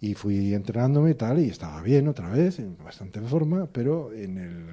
y 0.00 0.14
fui 0.14 0.54
entrenándome 0.54 1.10
y 1.10 1.14
tal, 1.14 1.40
y 1.40 1.48
estaba 1.48 1.82
bien 1.82 2.06
otra 2.06 2.30
vez, 2.30 2.60
en 2.60 2.76
bastante 2.78 3.20
forma, 3.20 3.66
pero 3.66 4.12
en 4.12 4.38
el, 4.38 4.66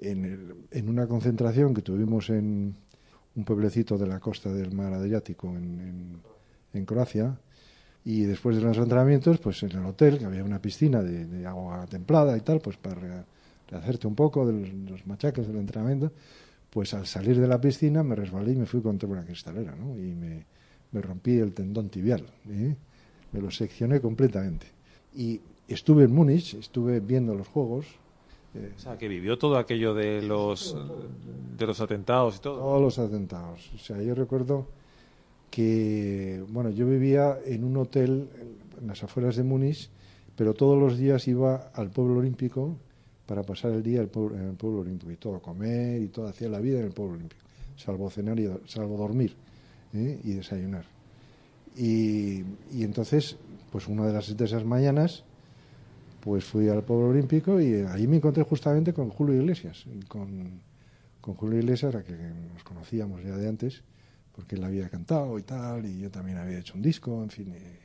en 0.00 0.24
el, 0.24 0.54
en 0.70 0.88
una 0.88 1.08
concentración 1.08 1.74
que 1.74 1.82
tuvimos 1.82 2.30
en 2.30 2.76
un 3.36 3.44
pueblecito 3.44 3.98
de 3.98 4.06
la 4.06 4.18
costa 4.18 4.52
del 4.52 4.72
mar 4.72 4.92
Adriático 4.92 5.48
en, 5.48 6.20
en, 6.72 6.84
Croacia, 6.84 7.38
y 8.04 8.22
después 8.22 8.56
de 8.56 8.62
los 8.62 8.76
entrenamientos, 8.78 9.38
pues 9.38 9.62
en 9.62 9.72
el 9.72 9.84
hotel, 9.84 10.18
que 10.18 10.24
había 10.24 10.44
una 10.44 10.60
piscina 10.60 11.02
de, 11.02 11.46
agua 11.46 11.86
templada 11.86 12.36
y 12.36 12.40
tal, 12.40 12.60
pues 12.60 12.76
para 12.76 12.94
re- 12.94 13.24
de 13.70 13.76
hacerte 13.76 14.06
un 14.06 14.14
poco 14.14 14.46
de 14.46 14.52
los, 14.52 15.04
los 15.06 15.46
del 15.46 15.56
entrenamiento, 15.56 16.12
pues 16.70 16.94
al 16.94 17.06
salir 17.06 17.40
de 17.40 17.48
la 17.48 17.60
piscina 17.60 18.02
me 18.02 18.14
resbalé 18.14 18.52
y 18.52 18.56
me 18.56 18.66
fui 18.66 18.80
contra 18.80 19.08
una 19.08 19.24
cristalera, 19.24 19.74
¿no? 19.74 19.96
Y 19.98 20.14
me, 20.14 20.44
me 20.92 21.00
rompí 21.02 21.38
el 21.38 21.52
tendón 21.52 21.88
tibial, 21.88 22.24
¿eh? 22.48 22.76
me 23.32 23.40
lo 23.40 23.50
seccioné 23.50 24.00
completamente. 24.00 24.66
Y 25.14 25.40
estuve 25.68 26.04
en 26.04 26.12
Múnich, 26.12 26.54
estuve 26.54 27.00
viendo 27.00 27.34
los 27.34 27.48
juegos. 27.48 27.86
O 28.76 28.78
sea, 28.78 28.98
que 28.98 29.08
vivió 29.08 29.38
todo 29.38 29.56
aquello 29.58 29.94
de 29.94 30.22
los, 30.22 30.76
de 31.56 31.66
los 31.66 31.80
atentados 31.80 32.36
y 32.36 32.40
todo. 32.40 32.58
todos 32.58 32.82
los 32.82 32.98
atentados. 32.98 33.70
O 33.74 33.78
sea, 33.78 34.00
yo 34.02 34.14
recuerdo 34.14 34.66
que, 35.50 36.44
bueno, 36.50 36.70
yo 36.70 36.86
vivía 36.86 37.38
en 37.44 37.64
un 37.64 37.76
hotel 37.76 38.28
en 38.80 38.86
las 38.86 39.02
afueras 39.02 39.36
de 39.36 39.42
Múnich, 39.42 39.88
pero 40.36 40.54
todos 40.54 40.78
los 40.78 40.98
días 40.98 41.26
iba 41.28 41.70
al 41.74 41.90
pueblo 41.90 42.18
olímpico 42.18 42.76
para 43.26 43.42
pasar 43.42 43.72
el 43.72 43.82
día 43.82 43.96
en 43.96 44.02
el 44.02 44.08
pueblo, 44.08 44.36
en 44.36 44.48
el 44.48 44.54
pueblo 44.54 44.80
olímpico 44.80 45.10
y 45.10 45.16
todo, 45.16 45.40
comer 45.40 46.02
y 46.02 46.08
todo, 46.08 46.28
hacía 46.28 46.48
la 46.48 46.60
vida 46.60 46.78
en 46.78 46.86
el 46.86 46.92
pueblo 46.92 47.14
olímpico, 47.14 47.42
salvo 47.76 48.10
cenar 48.10 48.38
y 48.38 48.48
salvo 48.66 48.96
dormir 48.96 49.34
¿eh? 49.94 50.20
y 50.22 50.32
desayunar. 50.32 50.84
Y, 51.76 52.42
y 52.72 52.82
entonces, 52.82 53.36
pues 53.72 53.88
una 53.88 54.06
de 54.06 54.12
las 54.12 54.34
de 54.36 54.44
esas 54.44 54.64
mañanas, 54.64 55.24
pues 56.26 56.44
fui 56.44 56.68
al 56.68 56.82
pueblo 56.82 57.10
olímpico 57.10 57.60
y 57.60 57.74
ahí 57.86 58.08
me 58.08 58.16
encontré 58.16 58.42
justamente 58.42 58.92
con 58.92 59.10
Julio 59.10 59.36
Iglesias, 59.40 59.84
con, 60.08 60.60
con 61.20 61.34
Julio 61.36 61.60
Iglesias, 61.60 61.94
a 61.94 62.02
que 62.02 62.16
nos 62.52 62.64
conocíamos 62.64 63.22
ya 63.22 63.36
de 63.36 63.48
antes, 63.48 63.84
porque 64.34 64.56
él 64.56 64.64
había 64.64 64.88
cantado 64.88 65.38
y 65.38 65.42
tal, 65.42 65.86
y 65.86 66.00
yo 66.00 66.10
también 66.10 66.38
había 66.38 66.58
hecho 66.58 66.74
un 66.74 66.82
disco, 66.82 67.22
en 67.22 67.30
fin. 67.30 67.52
eh. 67.54 67.78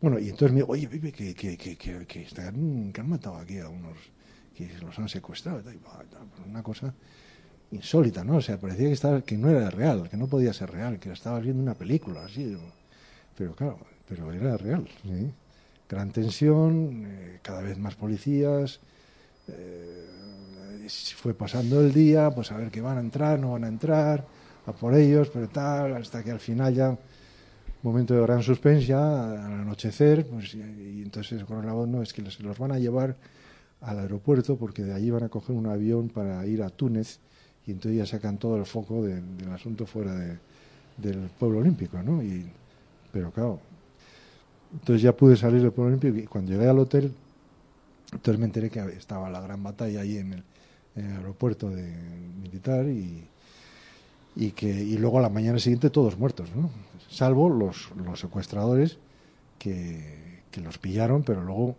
Bueno, 0.00 0.18
y 0.18 0.30
entonces 0.30 0.52
me 0.52 0.60
dijo, 0.60 0.72
oye, 0.72 0.88
Pipe, 0.88 1.12
que, 1.12 1.34
que, 1.34 1.58
que, 1.58 1.76
que, 2.06 2.22
están- 2.22 2.92
que 2.94 3.00
han 3.02 3.08
matado 3.10 3.36
aquí 3.36 3.58
a 3.58 3.68
unos, 3.68 3.98
que 4.56 4.66
los 4.82 4.98
han 4.98 5.10
secuestrado, 5.10 5.60
y 5.60 5.62
tal, 5.64 5.74
y, 5.74 5.78
tal, 5.78 6.26
pues 6.34 6.48
una 6.48 6.62
cosa 6.62 6.94
insólita, 7.72 8.24
¿no? 8.24 8.36
O 8.36 8.40
sea, 8.40 8.58
parecía 8.58 8.86
que, 8.86 8.94
estaba, 8.94 9.20
que 9.22 9.36
no 9.36 9.50
era 9.50 9.68
real, 9.70 10.08
que 10.08 10.16
no 10.16 10.28
podía 10.28 10.54
ser 10.54 10.70
real, 10.70 10.98
que 10.98 11.12
estabas 11.12 11.42
viendo 11.44 11.62
una 11.62 11.74
película, 11.74 12.24
así. 12.24 12.56
Pero 13.36 13.54
claro, 13.54 13.78
pero 14.08 14.32
era 14.32 14.56
real, 14.56 14.88
¿sí? 15.02 15.30
Gran 15.90 16.10
tensión, 16.12 17.04
eh, 17.04 17.38
cada 17.42 17.62
vez 17.62 17.76
más 17.76 17.96
policías, 17.96 18.78
eh, 19.48 20.06
fue 21.16 21.34
pasando 21.34 21.80
el 21.80 21.92
día, 21.92 22.30
pues 22.30 22.52
a 22.52 22.56
ver 22.56 22.70
que 22.70 22.80
van 22.80 22.98
a 22.98 23.00
entrar, 23.00 23.38
no 23.38 23.52
van 23.52 23.64
a 23.64 23.68
entrar, 23.68 24.24
a 24.66 24.72
por 24.72 24.94
ellos, 24.94 25.30
pero 25.32 25.48
tal, 25.48 25.96
hasta 25.96 26.22
que 26.22 26.30
al 26.30 26.40
final 26.40 26.74
ya, 26.74 26.96
momento 27.82 28.14
de 28.14 28.22
gran 28.22 28.42
suspensa, 28.42 29.32
al 29.46 29.52
anochecer, 29.62 30.26
pues 30.26 30.54
y, 30.54 31.02
entonces 31.02 31.44
con 31.44 31.64
la 31.66 31.72
voz, 31.72 31.88
no, 31.88 32.02
es 32.02 32.12
que 32.12 32.22
los, 32.22 32.38
los 32.40 32.58
van 32.58 32.72
a 32.72 32.78
llevar 32.78 33.16
al 33.80 33.98
aeropuerto 33.98 34.56
porque 34.56 34.82
de 34.84 34.92
allí 34.92 35.10
van 35.10 35.24
a 35.24 35.28
coger 35.28 35.56
un 35.56 35.66
avión 35.66 36.08
para 36.08 36.46
ir 36.46 36.62
a 36.62 36.70
Túnez 36.70 37.18
y 37.66 37.72
entonces 37.72 37.98
ya 37.98 38.06
sacan 38.06 38.38
todo 38.38 38.56
el 38.58 38.66
foco 38.66 39.02
de- 39.04 39.20
del 39.22 39.50
asunto 39.52 39.86
fuera 39.86 40.14
de- 40.14 40.38
del 40.98 41.30
pueblo 41.38 41.58
olímpico, 41.60 42.02
¿no? 42.02 42.22
Y, 42.22 42.46
pero 43.12 43.30
claro, 43.32 43.60
entonces 44.72 45.02
ya 45.02 45.16
pude 45.16 45.36
salir 45.36 45.62
del 45.62 45.72
pueblo 45.72 45.96
olímpico 45.96 46.18
y 46.18 46.26
cuando 46.26 46.52
llegué 46.52 46.68
al 46.68 46.78
hotel, 46.78 47.12
entonces 48.12 48.38
me 48.38 48.46
enteré 48.46 48.70
que 48.70 48.80
estaba 48.96 49.30
la 49.30 49.40
gran 49.40 49.62
batalla 49.62 50.00
ahí 50.00 50.18
en 50.18 50.32
el, 50.34 50.42
en 50.96 51.06
el 51.06 51.16
aeropuerto 51.18 51.70
de, 51.70 51.92
militar 52.42 52.86
y, 52.86 53.24
y 54.36 54.50
que 54.52 54.68
y 54.68 54.96
luego 54.98 55.18
a 55.18 55.22
la 55.22 55.28
mañana 55.28 55.58
siguiente 55.58 55.90
todos 55.90 56.18
muertos, 56.18 56.50
¿no? 56.54 56.70
Salvo 57.08 57.48
los, 57.48 57.90
los 57.96 58.20
secuestradores 58.20 58.98
que, 59.58 60.42
que 60.50 60.60
los 60.60 60.78
pillaron, 60.78 61.22
pero 61.22 61.42
luego 61.42 61.76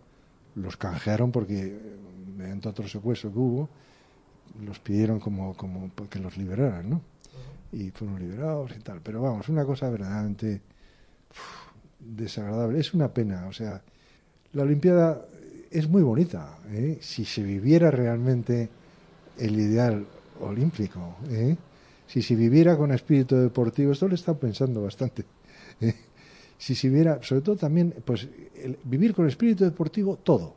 los 0.54 0.76
canjearon 0.76 1.32
porque 1.32 1.78
mediante 2.36 2.68
otro 2.68 2.88
secuestro 2.88 3.32
que 3.32 3.38
hubo 3.38 3.68
los 4.64 4.78
pidieron 4.78 5.20
como, 5.20 5.54
como 5.56 5.90
que 6.10 6.18
los 6.18 6.36
liberaran, 6.36 6.90
¿no? 6.90 7.00
Y 7.72 7.90
fueron 7.90 8.18
liberados 8.18 8.72
y 8.76 8.80
tal. 8.80 9.00
Pero 9.02 9.22
vamos, 9.22 9.48
una 9.48 9.64
cosa 9.64 9.88
verdaderamente 9.88 10.60
desagradable. 12.04 12.80
Es 12.80 12.94
una 12.94 13.12
pena, 13.12 13.46
o 13.46 13.52
sea, 13.52 13.82
la 14.52 14.62
Olimpiada 14.62 15.24
es 15.70 15.88
muy 15.88 16.02
bonita. 16.02 16.58
¿eh? 16.70 16.98
Si 17.00 17.24
se 17.24 17.42
viviera 17.42 17.90
realmente 17.90 18.68
el 19.38 19.58
ideal 19.58 20.06
olímpico, 20.40 21.16
¿eh? 21.30 21.56
si 22.06 22.22
se 22.22 22.34
viviera 22.34 22.76
con 22.76 22.92
espíritu 22.92 23.36
deportivo, 23.36 23.92
esto 23.92 24.06
lo 24.06 24.14
he 24.14 24.16
estado 24.16 24.38
pensando 24.38 24.82
bastante. 24.82 25.24
¿eh? 25.80 25.94
Si 26.58 26.74
se 26.74 26.88
viviera, 26.88 27.22
sobre 27.22 27.42
todo 27.42 27.56
también, 27.56 27.94
pues 28.04 28.28
vivir 28.84 29.14
con 29.14 29.26
espíritu 29.26 29.64
deportivo 29.64 30.16
todo, 30.16 30.54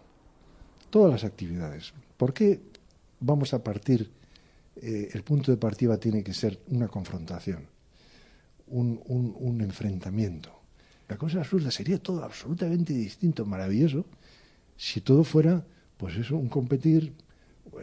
todas 0.89 1.11
las 1.11 1.23
actividades. 1.23 1.93
¿Por 2.17 2.33
qué 2.33 2.59
vamos 3.19 3.53
a 3.53 3.63
partir? 3.63 4.11
el 4.75 5.23
punto 5.23 5.51
de 5.51 5.57
partida 5.57 5.97
tiene 5.97 6.21
que 6.21 6.33
ser 6.33 6.59
una 6.67 6.89
confrontación, 6.89 7.65
un 8.67 9.61
enfrentamiento. 9.61 10.64
La 11.07 11.17
cosa 11.17 11.39
absurda 11.39 11.69
sería 11.71 11.99
todo 11.99 12.23
absolutamente 12.23 12.93
distinto, 12.93 13.45
maravilloso, 13.45 14.05
si 14.75 15.01
todo 15.01 15.23
fuera, 15.23 15.63
pues 15.97 16.15
eso, 16.17 16.35
un 16.35 16.49
competir 16.49 17.13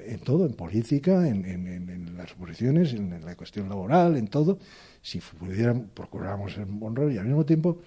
en 0.07 0.21
todo, 0.21 0.47
en 0.47 0.55
política, 0.55 1.29
en, 1.29 1.45
en, 1.45 1.67
en, 1.67 2.17
las 2.17 2.33
oposiciones, 2.33 2.93
en, 2.95 3.13
en, 3.13 3.25
la 3.25 3.37
cuestión 3.37 3.69
laboral, 3.69 4.17
en 4.17 4.29
todo, 4.29 4.59
si 5.01 5.21
pudieran, 5.21 5.89
procuráramos 5.95 6.57
honrados 6.81 7.13
y 7.13 7.19
al 7.19 7.27
mismo 7.27 7.45
tiempo, 7.45 7.79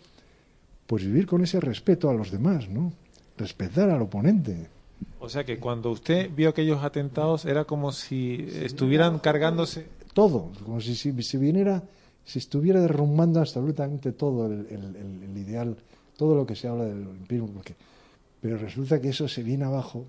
pues 0.88 1.04
vivir 1.04 1.26
con 1.26 1.43
ese 1.43 1.60
respeto 1.60 2.10
a 2.10 2.13
los 2.13 2.32
demás, 2.32 2.69
¿no? 2.69 2.93
Respetar 3.38 3.89
al 3.89 4.02
oponente. 4.02 4.69
O 5.19 5.30
sea 5.30 5.43
que 5.43 5.60
cuando 5.60 5.91
usted 5.91 6.30
vio 6.34 6.50
aquellos 6.50 6.84
atentados 6.84 7.45
era 7.45 7.65
como 7.65 7.91
si 7.91 8.48
estuvieran 8.62 9.19
cargándose. 9.19 9.88
Todo, 10.13 10.52
como 10.63 10.80
si, 10.80 10.95
si, 10.95 11.12
si 11.24 11.38
viniera, 11.38 11.84
si 12.26 12.40
estuviera 12.40 12.82
derrumbando 12.82 13.40
absolutamente 13.40 14.12
todo 14.12 14.48
el, 14.48 14.68
el, 14.70 14.96
el, 15.24 15.38
ideal, 15.38 15.78
todo 16.18 16.36
lo 16.36 16.46
que 16.46 16.56
se 16.56 16.68
habla 16.68 16.86
del 16.86 17.06
olimpismo, 17.06 17.48
porque, 17.50 17.76
pero 18.42 18.58
resulta 18.58 19.00
que 19.00 19.10
eso 19.10 19.28
se 19.28 19.44
viene 19.44 19.66
abajo. 19.66 20.06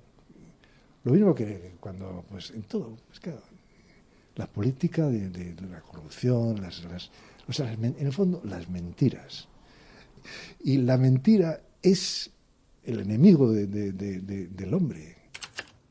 Lo 1.05 1.13
mismo 1.13 1.35
que 1.35 1.75
cuando, 1.79 2.25
pues 2.29 2.51
en 2.51 2.63
todo, 2.63 2.97
pues 3.07 3.21
claro, 3.21 3.43
la 4.37 4.47
política 4.47 5.09
de, 5.09 5.55
la 5.71 5.81
corrupción, 5.81 6.61
las, 6.61 6.85
las, 6.85 7.11
en 7.61 7.95
el 7.99 8.13
fondo, 8.13 8.41
las 8.45 8.69
mentiras. 8.69 9.49
Y 10.61 10.79
la 10.79 10.97
mentira 10.97 11.61
es 11.83 12.31
el 12.85 13.01
enemigo 13.01 13.53
de, 13.53 13.67
del 13.67 14.75
hombre. 14.75 15.17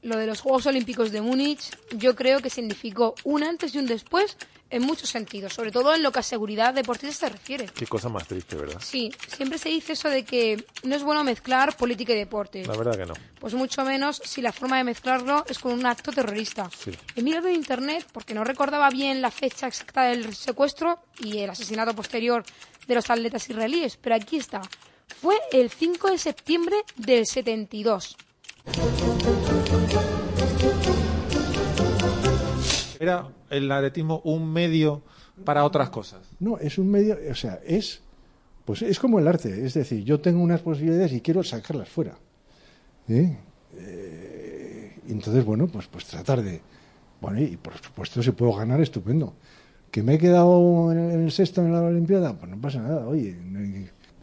Lo 0.02 0.18
de 0.18 0.28
los 0.28 0.42
Juegos 0.42 0.66
Olímpicos 0.68 1.12
de 1.12 1.22
Múnich 1.22 1.72
yo 1.98 2.16
creo 2.16 2.40
que 2.40 2.50
significó 2.50 3.16
un 3.24 3.44
antes 3.44 3.74
y 3.74 3.80
un 3.80 3.88
después 3.88 4.38
en 4.70 4.84
muchos 4.84 5.10
sentidos, 5.10 5.54
sobre 5.54 5.72
todo 5.72 5.94
en 5.94 6.04
lo 6.04 6.12
que 6.12 6.20
a 6.20 6.24
seguridad 6.24 6.74
deportista 6.74 7.28
se 7.28 7.30
refiere. 7.30 7.66
Qué 7.68 7.86
cosa 7.86 8.10
más 8.10 8.28
triste, 8.28 8.56
¿verdad? 8.56 8.82
Sí, 8.82 9.12
siempre 9.28 9.58
se 9.58 9.70
dice 9.70 9.94
eso 9.94 10.10
de 10.10 10.26
que 10.26 10.66
no 10.84 10.96
es 10.96 11.04
bueno 11.04 11.24
mezclar 11.24 11.76
política 11.78 12.14
y 12.14 12.18
deporte. 12.18 12.66
La 12.66 12.76
verdad 12.76 12.98
que 12.98 13.06
no. 13.06 13.14
Pues 13.40 13.54
mucho 13.54 13.84
menos 13.84 14.22
si 14.24 14.42
la 14.42 14.52
forma 14.52 14.78
de 14.78 14.84
mezclarlo 14.84 15.46
es 15.48 15.60
con 15.60 15.74
un 15.74 15.86
acto 15.86 16.12
terrorista. 16.12 16.70
Sí. 16.76 16.92
He 17.16 17.22
mirado 17.22 17.48
en 17.48 17.56
internet 17.56 18.06
porque 18.12 18.34
no 18.34 18.44
recordaba 18.44 18.90
bien 18.90 19.22
la 19.22 19.32
fecha 19.32 19.68
exacta 19.68 20.04
del 20.04 20.36
secuestro 20.36 21.00
y 21.20 21.40
el 21.40 21.50
asesinato 21.50 21.96
posterior 21.96 22.44
de 22.88 22.96
los 22.96 23.10
atletas 23.10 23.50
israelíes, 23.50 23.98
pero 23.98 24.16
aquí 24.16 24.38
está. 24.38 24.62
Fue 25.22 25.40
el 25.52 25.70
5 25.70 26.12
de 26.12 26.18
septiembre 26.18 26.78
del 26.98 27.26
72. 27.26 28.18
Era 33.06 33.28
el 33.52 33.72
atletismo 33.72 34.22
un 34.24 34.52
medio 34.52 35.04
para 35.44 35.64
otras 35.64 35.92
cosas. 35.92 36.22
No, 36.40 36.58
es 36.58 36.80
un 36.80 36.90
medio, 36.90 37.16
o 37.30 37.36
sea, 37.36 37.60
es 37.64 38.02
pues 38.66 38.82
es 38.82 39.00
como 39.00 39.20
el 39.20 39.28
arte, 39.28 39.64
es 39.64 39.76
decir, 39.76 40.04
yo 40.04 40.20
tengo 40.20 40.42
unas 40.42 40.62
posibilidades 40.62 41.14
y 41.14 41.22
quiero 41.22 41.44
sacarlas 41.44 41.88
fuera. 41.88 42.18
¿Eh? 43.08 43.38
Eh, 43.78 44.98
entonces, 45.08 45.46
bueno, 45.46 45.68
pues 45.68 45.86
pues 45.86 46.06
tratar 46.06 46.42
de 46.42 46.62
bueno, 47.22 47.40
y 47.40 47.58
por 47.58 47.78
supuesto 47.78 48.24
si 48.24 48.32
puedo 48.32 48.54
ganar 48.54 48.82
estupendo. 48.82 49.36
Que 49.92 50.02
me 50.02 50.16
he 50.16 50.18
quedado 50.18 50.92
en 50.92 50.98
el, 50.98 51.12
en 51.12 51.24
el 51.26 51.32
sexto 51.32 51.62
en 51.62 51.74
la 51.74 51.82
Olimpiada, 51.82 52.34
pues 52.34 52.50
no 52.50 52.60
pasa 52.60 52.82
nada, 52.82 53.08
oye, 53.08 53.38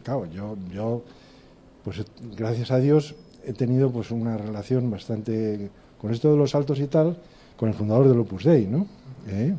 claro, 0.03 0.25
yo 0.25 0.57
yo 0.73 1.05
pues 1.85 2.03
gracias 2.35 2.69
a 2.71 2.79
Dios 2.79 3.15
he 3.45 3.53
tenido 3.53 3.93
pues 3.93 4.11
una 4.11 4.35
relación 4.35 4.91
bastante 4.91 5.69
con 5.99 6.11
esto 6.11 6.31
de 6.31 6.37
los 6.37 6.51
saltos 6.51 6.79
y 6.79 6.87
tal 6.87 7.17
con 7.63 7.69
el 7.69 7.75
fundador 7.75 8.09
del 8.09 8.19
Opus 8.19 8.43
Dei, 8.43 8.67
¿no? 8.67 8.85
¿Eh? 9.25 9.55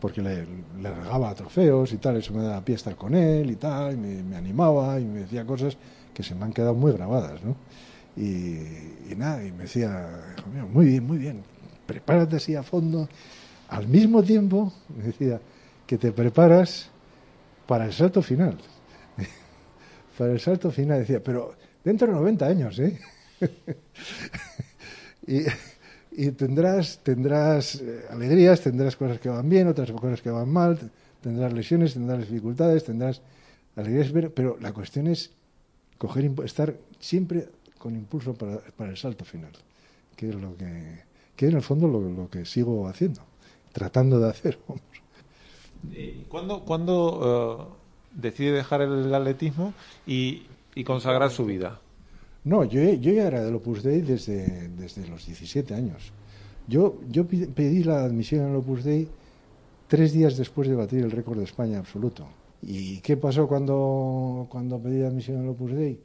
Porque 0.00 0.22
le, 0.22 0.46
regaba 0.80 1.34
trofeos 1.34 1.92
y 1.92 1.98
tal, 1.98 2.16
eso 2.16 2.32
me 2.32 2.42
daba 2.42 2.64
pie 2.64 2.74
estar 2.74 2.96
con 2.96 3.14
él 3.14 3.50
y 3.50 3.56
tal, 3.56 3.92
y 3.92 3.96
me, 3.98 4.34
animaba 4.34 4.98
y 4.98 5.04
me 5.04 5.20
decía 5.20 5.44
cosas 5.44 5.76
que 6.14 6.22
se 6.22 6.34
me 6.34 6.46
han 6.46 6.54
quedado 6.54 6.72
muy 6.72 6.92
grabadas, 6.92 7.44
¿no? 7.44 7.54
Y, 8.16 9.10
y 9.10 9.14
nada, 9.14 9.44
y 9.44 9.52
me 9.52 9.64
decía, 9.64 10.08
mío, 10.50 10.66
muy 10.72 10.86
bien, 10.86 11.06
muy 11.06 11.18
bien, 11.18 11.42
prepárate 11.86 12.36
así 12.36 12.54
a 12.54 12.62
fondo. 12.62 13.10
Al 13.68 13.86
mismo 13.88 14.22
tiempo, 14.22 14.72
me 14.96 15.04
decía, 15.04 15.38
que 15.86 15.98
te 15.98 16.12
preparas 16.12 16.88
para 17.66 17.84
el 17.84 17.92
salto 17.92 18.22
final. 18.22 18.56
para 20.16 20.32
el 20.32 20.40
salto 20.40 20.70
final, 20.70 21.00
decía, 21.00 21.22
pero 21.22 21.56
dentro 21.84 22.06
de 22.06 22.14
90 22.14 22.46
años, 22.46 22.78
¿eh? 22.78 22.98
y, 25.26 25.42
y 26.16 26.30
tendrás, 26.32 26.98
tendrás 27.02 27.74
eh, 27.74 28.06
alegrías, 28.10 28.62
tendrás 28.62 28.96
cosas 28.96 29.20
que 29.20 29.28
van 29.28 29.48
bien, 29.48 29.68
otras 29.68 29.90
cosas 29.92 30.22
que 30.22 30.30
van 30.30 30.48
mal, 30.48 30.78
tendrás 31.20 31.52
lesiones, 31.52 31.92
tendrás 31.92 32.20
dificultades, 32.20 32.84
tendrás 32.84 33.20
alegrías, 33.76 34.10
pero, 34.34 34.56
la 34.58 34.72
cuestión 34.72 35.08
es 35.08 35.30
coger, 35.98 36.32
estar 36.44 36.74
siempre 36.98 37.48
con 37.76 37.94
impulso 37.94 38.32
para, 38.32 38.60
para 38.76 38.90
el 38.90 38.96
salto 38.96 39.26
final, 39.26 39.52
que 40.16 40.30
es 40.30 40.34
lo 40.34 40.56
que, 40.56 41.02
que 41.36 41.48
en 41.48 41.56
el 41.56 41.62
fondo 41.62 41.86
lo, 41.86 42.30
que 42.30 42.46
sigo 42.46 42.88
haciendo, 42.88 43.20
tratando 43.72 44.18
de 44.18 44.30
hacer. 44.30 44.58
vamos. 44.66 44.82
Eh, 45.92 46.24
¿Cuándo, 46.28 46.64
cuándo, 46.64 47.68
eh, 47.70 47.76
decide 48.14 48.52
dejar 48.52 48.80
el 48.80 49.14
atletismo 49.14 49.74
y, 50.06 50.46
y 50.74 50.82
consagrar 50.84 51.30
su 51.30 51.44
vida? 51.44 51.78
No, 52.46 52.62
yo, 52.64 52.80
yo 52.80 53.12
ya 53.12 53.26
era 53.26 53.42
del 53.42 53.56
Opus 53.56 53.82
Dei 53.82 54.02
desde, 54.02 54.68
desde 54.68 55.04
los 55.08 55.26
17 55.26 55.74
años. 55.74 56.12
Yo, 56.68 57.00
yo 57.10 57.26
pedí 57.26 57.82
la 57.82 58.04
admisión 58.04 58.46
al 58.46 58.54
Opus 58.54 58.84
Dei 58.84 59.08
tres 59.88 60.12
días 60.12 60.36
después 60.36 60.68
de 60.68 60.76
batir 60.76 61.02
el 61.02 61.10
récord 61.10 61.38
de 61.38 61.44
España 61.44 61.80
absoluto. 61.80 62.28
¿Y 62.62 62.98
qué 63.00 63.16
pasó 63.16 63.48
cuando, 63.48 64.46
cuando 64.48 64.78
pedí 64.78 65.00
la 65.00 65.08
admisión 65.08 65.42
al 65.42 65.48
Opus 65.48 65.72
Dei? 65.74 65.98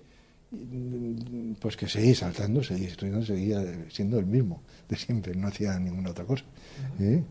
Pues 1.61 1.77
que 1.77 1.87
seguí 1.87 2.15
saltando, 2.15 2.63
seguí 2.63 2.85
estudiando, 2.85 3.23
seguía 3.23 3.61
siendo 3.89 4.17
el 4.17 4.25
mismo 4.25 4.63
de 4.89 4.95
siempre, 4.97 5.35
no 5.35 5.47
hacía 5.47 5.77
ninguna 5.79 6.09
otra 6.09 6.25
cosa. 6.25 6.43
¿eh? 6.99 7.23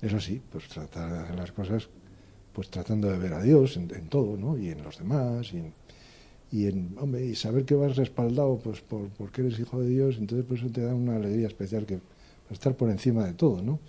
Eso 0.00 0.20
sí, 0.20 0.40
pues 0.50 0.68
tratar 0.68 1.12
de 1.12 1.18
hacer 1.18 1.34
las 1.34 1.50
cosas 1.50 1.88
pues 2.52 2.70
tratando 2.70 3.10
de 3.10 3.18
ver 3.18 3.34
a 3.34 3.42
Dios 3.42 3.76
en, 3.76 3.92
en 3.92 4.08
todo, 4.08 4.36
¿no? 4.36 4.56
Y 4.56 4.68
en 4.68 4.82
los 4.82 4.98
demás, 4.98 5.52
y 5.52 5.58
en, 5.58 5.72
y 6.52 6.66
en, 6.66 6.94
hombre, 7.00 7.24
y 7.24 7.34
saber 7.34 7.64
que 7.64 7.74
vas 7.74 7.96
respaldado 7.96 8.58
pues 8.62 8.82
por 8.82 9.08
porque 9.16 9.40
eres 9.40 9.58
hijo 9.58 9.80
de 9.80 9.88
Dios, 9.88 10.18
entonces 10.18 10.44
pues 10.46 10.60
eso 10.60 10.70
te 10.70 10.82
da 10.82 10.94
una 10.94 11.16
alegría 11.16 11.46
especial 11.46 11.86
que 11.86 11.98
estar 12.50 12.76
por 12.76 12.90
encima 12.90 13.24
de 13.24 13.32
todo, 13.32 13.62
¿no? 13.62 13.80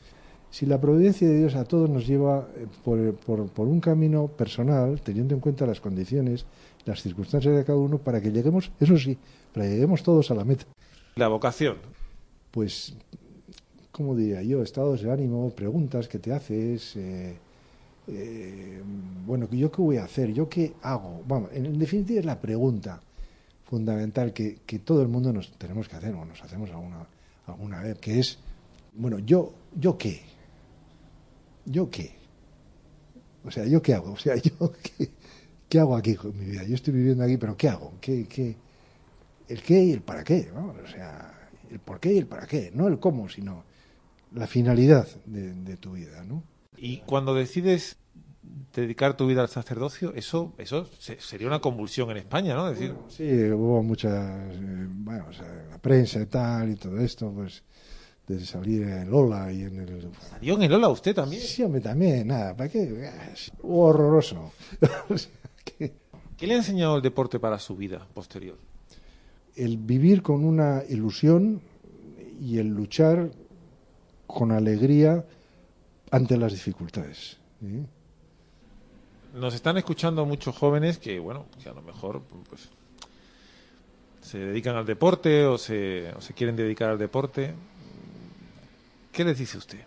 Si 0.49 0.65
la 0.65 0.79
providencia 0.79 1.27
de 1.27 1.39
Dios 1.39 1.55
a 1.55 1.65
todos 1.65 1.89
nos 1.89 2.07
lleva 2.07 2.47
eh, 2.55 2.67
por, 2.83 3.15
por, 3.15 3.49
por 3.49 3.67
un 3.67 3.81
camino 3.81 4.27
personal, 4.27 5.01
teniendo 5.01 5.33
en 5.33 5.41
cuenta 5.41 5.65
las 5.65 5.81
condiciones, 5.81 6.45
las 6.85 7.01
circunstancias 7.01 7.55
de 7.55 7.65
cada 7.65 7.77
uno, 7.77 7.97
para 7.97 8.21
que 8.21 8.31
lleguemos, 8.31 8.71
eso 8.79 8.97
sí, 8.97 9.17
para 9.51 9.65
que 9.65 9.73
lleguemos 9.73 10.03
todos 10.03 10.31
a 10.31 10.35
la 10.35 10.45
meta. 10.45 10.65
La 11.15 11.27
vocación. 11.27 11.77
Pues, 12.51 12.95
¿cómo 13.91 14.15
diría 14.15 14.41
yo? 14.43 14.61
Estados 14.61 15.01
de 15.01 15.11
ánimo, 15.11 15.49
preguntas 15.49 16.07
que 16.07 16.19
te 16.19 16.31
haces, 16.31 16.95
eh, 16.95 17.35
eh, 18.07 18.81
bueno, 19.25 19.47
¿yo 19.51 19.71
qué 19.71 19.81
voy 19.81 19.97
a 19.97 20.03
hacer? 20.03 20.33
¿Yo 20.33 20.49
qué 20.49 20.73
hago? 20.81 21.23
Vamos, 21.27 21.49
en, 21.53 21.77
definitiva 21.79 22.19
es 22.19 22.25
la 22.25 22.39
pregunta 22.39 23.01
fundamental 23.65 24.33
que, 24.33 24.59
que 24.65 24.79
todo 24.79 25.01
el 25.01 25.07
mundo 25.07 25.31
nos 25.31 25.51
tenemos 25.57 25.87
que 25.87 25.95
hacer, 25.95 26.13
o 26.13 26.25
nos 26.25 26.41
hacemos 26.43 26.69
alguna, 26.71 27.07
alguna 27.47 27.81
vez, 27.81 27.97
que 27.99 28.19
es, 28.19 28.39
bueno, 28.93 29.19
¿yo, 29.19 29.53
¿yo 29.75 29.97
qué? 29.97 30.21
¿Yo 31.65 31.89
qué? 31.89 32.15
O 33.45 33.51
sea, 33.51 33.65
¿yo 33.65 33.81
qué 33.81 33.93
hago? 33.93 34.11
O 34.11 34.17
sea, 34.17 34.35
¿yo 34.41 34.73
qué, 34.81 35.11
qué 35.69 35.79
hago 35.79 35.95
aquí 35.95 36.15
con 36.15 36.37
mi 36.37 36.45
vida? 36.45 36.63
Yo 36.63 36.75
estoy 36.75 36.93
viviendo 36.93 37.23
aquí, 37.23 37.37
pero 37.37 37.55
¿qué 37.55 37.69
hago? 37.69 37.93
¿Qué, 38.01 38.25
qué? 38.27 38.55
El 39.47 39.61
qué 39.61 39.83
y 39.83 39.91
el 39.91 40.01
para 40.01 40.23
qué, 40.23 40.51
o 40.51 40.87
sea, 40.87 41.49
el 41.69 41.79
por 41.79 41.99
qué 41.99 42.13
y 42.13 42.17
el 42.17 42.27
para 42.27 42.47
qué, 42.47 42.71
no 42.73 42.87
el 42.87 42.99
cómo, 42.99 43.27
sino 43.29 43.63
la 44.33 44.47
finalidad 44.47 45.07
de, 45.25 45.53
de 45.53 45.77
tu 45.77 45.93
vida, 45.93 46.23
¿no? 46.23 46.43
Y 46.85 46.97
cuando 47.05 47.33
decides 47.33 47.95
dedicar 48.75 49.15
tu 49.15 49.25
vida 49.27 49.41
al 49.41 49.47
sacerdocio, 49.49 50.13
eso, 50.15 50.53
eso 50.57 50.85
se- 50.99 51.19
sería 51.19 51.47
una 51.47 51.59
convulsión 51.59 52.11
en 52.11 52.17
España, 52.17 52.55
¿no? 52.55 52.73
Sí, 53.07 53.31
hubo 53.51 53.81
muchas, 53.83 54.13
eh, 54.55 54.87
bueno, 54.89 55.27
o 55.29 55.33
sea, 55.33 55.47
la 55.69 55.77
prensa 55.77 56.19
y 56.21 56.25
tal 56.25 56.71
y 56.71 56.75
todo 56.75 56.97
esto, 56.99 57.31
pues, 57.31 57.63
de 58.27 58.43
salir 58.45 58.83
en 58.83 59.09
Lola 59.09 59.51
y 59.51 59.61
en 59.63 59.79
el... 59.79 60.09
salió 60.29 60.55
en 60.55 60.63
el 60.63 60.73
Ola 60.73 60.89
usted 60.89 61.13
también. 61.15 61.41
Sí, 61.41 61.63
hombre, 61.63 61.79
también, 61.81 62.27
nada, 62.27 62.55
¿para 62.55 62.69
qué? 62.69 63.09
Es 63.31 63.51
Horroroso. 63.61 64.51
O 65.09 65.17
sea, 65.17 65.31
que 65.63 65.93
¿Qué 66.35 66.47
le 66.47 66.55
ha 66.55 66.57
enseñado 66.57 66.97
el 66.97 67.01
deporte 67.01 67.39
para 67.39 67.59
su 67.59 67.75
vida 67.77 68.05
posterior? 68.13 68.57
el 69.55 69.77
vivir 69.77 70.23
con 70.23 70.43
una 70.43 70.81
ilusión 70.89 71.61
y 72.41 72.57
el 72.57 72.67
luchar 72.69 73.29
con 74.25 74.51
alegría 74.51 75.25
ante 76.13 76.37
las 76.37 76.51
dificultades. 76.51 77.37
Nos 79.33 79.55
están 79.55 79.77
escuchando 79.77 80.25
muchos 80.25 80.55
jóvenes 80.55 80.99
que, 80.99 81.19
bueno, 81.19 81.45
que 81.61 81.69
a 81.69 81.73
lo 81.73 81.81
mejor 81.81 82.21
pues, 82.49 82.69
se 84.21 84.37
dedican 84.37 84.75
al 84.75 84.85
deporte 84.85 85.45
o 85.45 85.57
se, 85.57 86.11
o 86.15 86.21
se 86.21 86.33
quieren 86.33 86.55
dedicar 86.55 86.89
al 86.91 86.99
deporte. 86.99 87.53
¿Qué 89.11 89.23
les 89.23 89.37
dice 89.39 89.57
usted? 89.57 89.79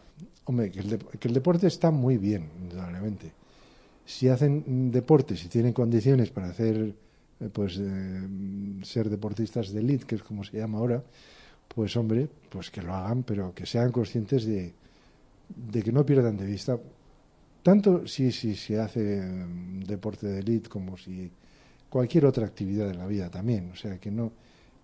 Hombre, 0.44 0.70
que 0.70 0.80
el, 0.80 0.90
dep- 0.90 1.18
que 1.18 1.28
el 1.28 1.34
deporte 1.34 1.66
está 1.68 1.90
muy 1.90 2.18
bien, 2.18 2.50
indudablemente. 2.60 3.32
Si 4.04 4.28
hacen 4.28 4.90
deporte, 4.90 5.36
si 5.36 5.48
tienen 5.48 5.72
condiciones 5.72 6.30
para 6.30 6.48
hacer, 6.48 6.94
eh, 7.40 7.48
pues, 7.52 7.78
eh, 7.80 8.28
ser 8.82 9.10
deportistas 9.10 9.72
de 9.72 9.80
elite, 9.80 10.06
que 10.06 10.14
es 10.16 10.22
como 10.22 10.44
se 10.44 10.58
llama 10.58 10.78
ahora, 10.78 11.02
pues, 11.68 11.96
hombre, 11.96 12.28
pues 12.48 12.70
que 12.70 12.82
lo 12.82 12.94
hagan, 12.94 13.22
pero 13.24 13.52
que 13.54 13.66
sean 13.66 13.90
conscientes 13.92 14.44
de, 14.46 14.72
de 15.48 15.82
que 15.82 15.92
no 15.92 16.04
pierdan 16.04 16.36
de 16.36 16.46
vista, 16.46 16.78
tanto 17.62 18.06
si, 18.06 18.32
si 18.32 18.54
se 18.54 18.80
hace 18.80 19.22
deporte 19.86 20.26
de 20.26 20.40
elite 20.40 20.68
como 20.68 20.96
si 20.96 21.30
cualquier 21.88 22.26
otra 22.26 22.46
actividad 22.46 22.86
de 22.86 22.94
la 22.94 23.06
vida 23.06 23.30
también. 23.30 23.70
O 23.72 23.76
sea, 23.76 23.98
que 23.98 24.10
no, 24.10 24.32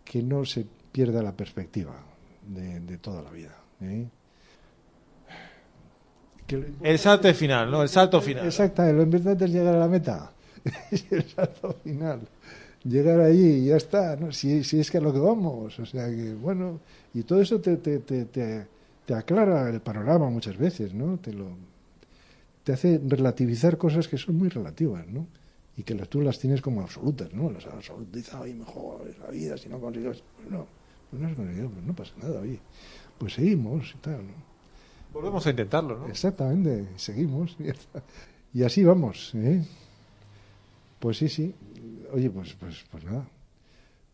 que 0.04 0.22
no 0.22 0.44
se 0.44 0.66
pierda 0.90 1.22
la 1.22 1.32
perspectiva 1.32 1.94
de, 2.46 2.80
de 2.80 2.98
toda 2.98 3.22
la 3.22 3.30
vida. 3.30 3.56
¿eh? 3.80 4.08
El 6.82 6.98
salto 6.98 7.32
final, 7.34 7.70
¿no? 7.70 7.82
El 7.82 7.88
salto 7.88 8.20
final. 8.20 8.46
Exactamente, 8.46 8.96
lo 8.96 9.02
importante 9.02 9.44
es 9.44 9.50
llegar 9.52 9.74
a 9.74 9.78
la 9.78 9.88
meta. 9.88 10.32
Es 10.90 11.10
el 11.10 11.24
salto 11.24 11.76
final. 11.82 12.20
Llegar 12.84 13.20
allí 13.20 13.46
y 13.46 13.66
ya 13.66 13.76
está, 13.76 14.16
¿no? 14.16 14.32
Si, 14.32 14.64
si 14.64 14.80
es 14.80 14.90
que 14.90 14.98
a 14.98 15.00
lo 15.00 15.12
que 15.12 15.18
vamos. 15.18 15.78
O 15.78 15.86
sea 15.86 16.08
que, 16.08 16.34
bueno, 16.34 16.80
y 17.14 17.22
todo 17.22 17.40
eso 17.40 17.60
te, 17.60 17.76
te, 17.76 17.98
te, 18.00 18.66
te, 19.06 19.14
aclara 19.14 19.68
el 19.68 19.80
panorama 19.80 20.30
muchas 20.30 20.56
veces, 20.56 20.94
¿no? 20.94 21.18
Te, 21.18 21.32
lo, 21.32 21.56
te 22.64 22.72
hace 22.72 23.00
relativizar 23.06 23.78
cosas 23.78 24.08
que 24.08 24.18
son 24.18 24.36
muy 24.36 24.48
relativas, 24.48 25.06
¿no? 25.06 25.26
Y 25.76 25.82
que 25.82 25.94
las, 25.94 26.08
tú 26.08 26.20
las 26.20 26.38
tienes 26.38 26.60
como 26.60 26.82
absolutas, 26.82 27.32
¿no? 27.32 27.50
Las 27.50 27.66
has 27.66 27.74
absolutizado 27.74 28.46
y 28.46 28.54
mejor 28.54 29.08
es 29.08 29.18
la 29.18 29.28
vida 29.28 29.56
si 29.56 29.68
no 29.68 29.80
consigues. 29.80 30.22
Pues 30.36 30.50
no, 30.50 30.66
pues 31.10 31.22
no 31.22 31.28
has 31.28 31.34
conseguido, 31.34 31.70
pues 31.70 31.84
no 31.84 31.94
pasa 31.94 32.12
nada, 32.20 32.40
oye. 32.40 32.60
Pues 33.18 33.34
seguimos 33.34 33.94
y 33.94 33.98
tal, 33.98 34.26
¿no? 34.26 34.52
Volvemos 35.12 35.46
a 35.46 35.50
intentarlo, 35.50 35.98
¿no? 35.98 36.08
Exactamente, 36.08 36.88
seguimos. 36.96 37.56
Y 38.54 38.64
así 38.64 38.84
vamos, 38.84 39.34
¿eh? 39.34 39.64
Pues 40.98 41.16
sí, 41.16 41.28
sí. 41.28 41.54
Oye, 42.12 42.28
pues, 42.28 42.52
pues, 42.52 42.84
pues 42.90 43.02
nada. 43.02 43.26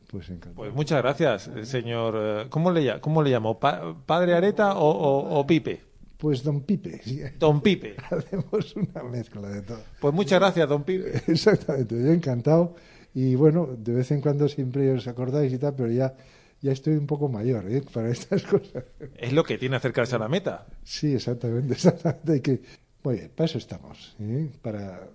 Pues 0.09 0.29
encantado. 0.31 0.55
Pues 0.57 0.75
muchas 0.75 1.03
gracias, 1.03 1.49
eh, 1.49 1.64
señor. 1.64 2.14
eh, 2.16 2.47
¿Cómo 2.51 2.71
le, 2.73 3.01
cómo 3.01 3.23
le 3.23 3.31
llamo? 3.31 3.59
Pa- 3.61 3.94
¿Padre 4.07 4.35
Areta 4.35 4.77
o, 4.77 4.88
o- 4.90 5.38
o 5.38 5.47
Pipe? 5.47 5.83
Pues 6.16 6.42
don 6.42 6.62
Pipe, 6.62 7.01
sí. 7.05 7.21
Don 7.38 7.61
Pipe. 7.61 7.94
hacemos 8.11 8.75
una 8.75 9.03
mezcla 9.05 9.49
de 9.49 9.62
todo. 9.62 9.81
Pues 10.01 10.12
muchas 10.14 10.40
gracias, 10.40 10.68
don 10.68 10.83
Pipe. 10.83 11.23
Exactamente, 11.31 11.94
yo 11.94 12.11
encantado. 12.12 12.75
Y 13.14 13.35
bueno, 13.37 13.66
de 13.77 13.92
vez 13.94 14.11
en 14.11 14.21
cuando 14.21 14.49
siempre 14.49 14.90
os 14.92 15.07
acordáis 15.07 15.53
y 15.53 15.59
tal, 15.59 15.75
pero 15.77 15.90
ya, 15.90 16.14
ya 16.61 16.73
estoy 16.73 16.94
un 16.94 17.07
poco 17.07 17.29
mayor 17.29 17.71
¿eh? 17.71 17.83
para 17.92 18.09
estas 18.11 18.42
cosas. 18.44 18.85
Es 19.16 19.33
lo 19.33 19.44
que 19.44 19.59
tiene 19.59 19.77
acercarse 19.77 20.16
a 20.16 20.18
la 20.18 20.29
meta. 20.29 20.66
Sí, 20.85 21.14
exactamente, 21.14 21.75
exactamente. 21.75 22.33
Hay 22.33 22.40
que... 22.40 22.62
Muy 23.05 23.14
bien, 23.16 23.31
para 23.35 23.44
eso 23.47 23.59
estamos, 23.59 24.16
¿eh? 24.21 24.51
para, 24.61 25.07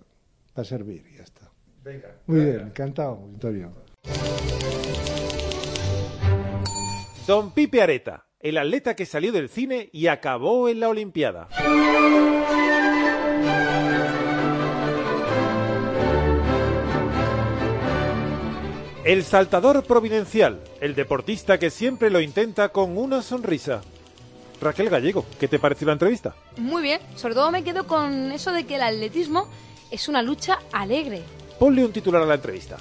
para 0.53 0.65
servir 0.65 1.03
y 1.13 1.17
ya 1.17 1.23
está. 1.23 1.49
Venga. 1.83 2.15
Muy 2.27 2.39
bien, 2.45 2.59
encantado, 2.61 3.19
Victorio. 3.27 3.71
Don 7.25 7.51
Pipe 7.51 7.81
Areta, 7.81 8.25
el 8.41 8.57
atleta 8.57 8.97
que 8.97 9.05
salió 9.05 9.31
del 9.31 9.47
cine 9.47 9.89
y 9.93 10.07
acabó 10.07 10.67
en 10.67 10.81
la 10.81 10.89
Olimpiada. 10.89 11.47
El 19.05 19.23
saltador 19.23 19.83
providencial, 19.83 20.59
el 20.81 20.95
deportista 20.95 21.57
que 21.57 21.69
siempre 21.69 22.09
lo 22.09 22.19
intenta 22.19 22.69
con 22.69 22.97
una 22.97 23.21
sonrisa. 23.21 23.81
Raquel 24.59 24.89
Gallego, 24.89 25.25
¿qué 25.39 25.47
te 25.47 25.59
pareció 25.59 25.87
la 25.87 25.93
entrevista? 25.93 26.35
Muy 26.57 26.83
bien, 26.83 26.99
sobre 27.15 27.35
todo 27.35 27.51
me 27.51 27.63
quedo 27.63 27.87
con 27.87 28.33
eso 28.33 28.51
de 28.51 28.65
que 28.65 28.75
el 28.75 28.81
atletismo 28.81 29.47
es 29.91 30.09
una 30.09 30.21
lucha 30.21 30.59
alegre. 30.73 31.21
Ponle 31.57 31.85
un 31.85 31.93
titular 31.93 32.21
a 32.21 32.25
la 32.25 32.35
entrevista. 32.35 32.75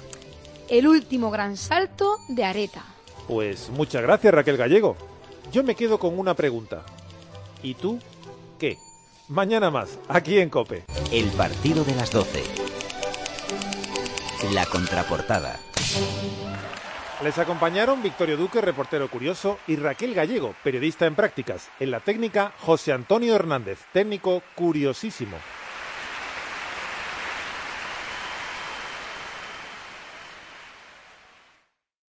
El 0.69 0.87
último 0.87 1.29
gran 1.29 1.57
salto 1.57 2.17
de 2.29 2.45
Areta. 2.45 2.83
Pues 3.27 3.69
muchas 3.69 4.01
gracias, 4.01 4.33
Raquel 4.33 4.57
Gallego. 4.57 4.95
Yo 5.51 5.63
me 5.63 5.75
quedo 5.75 5.99
con 5.99 6.17
una 6.17 6.33
pregunta. 6.33 6.83
¿Y 7.61 7.75
tú 7.75 7.99
qué? 8.57 8.77
Mañana 9.27 9.71
más, 9.71 9.99
aquí 10.07 10.39
en 10.39 10.49
Cope. 10.49 10.83
El 11.11 11.27
partido 11.31 11.83
de 11.83 11.95
las 11.95 12.11
12. 12.11 12.43
La 14.53 14.65
contraportada. 14.65 15.59
Les 17.23 17.37
acompañaron 17.37 18.03
Victorio 18.03 18.35
Duque, 18.35 18.59
reportero 18.59 19.09
curioso, 19.09 19.57
y 19.67 19.77
Raquel 19.77 20.13
Gallego, 20.13 20.55
periodista 20.63 21.05
en 21.05 21.15
prácticas. 21.15 21.69
En 21.79 21.91
la 21.91 22.01
técnica, 22.01 22.51
José 22.59 22.91
Antonio 22.91 23.35
Hernández, 23.35 23.79
técnico 23.93 24.41
curiosísimo. 24.55 25.37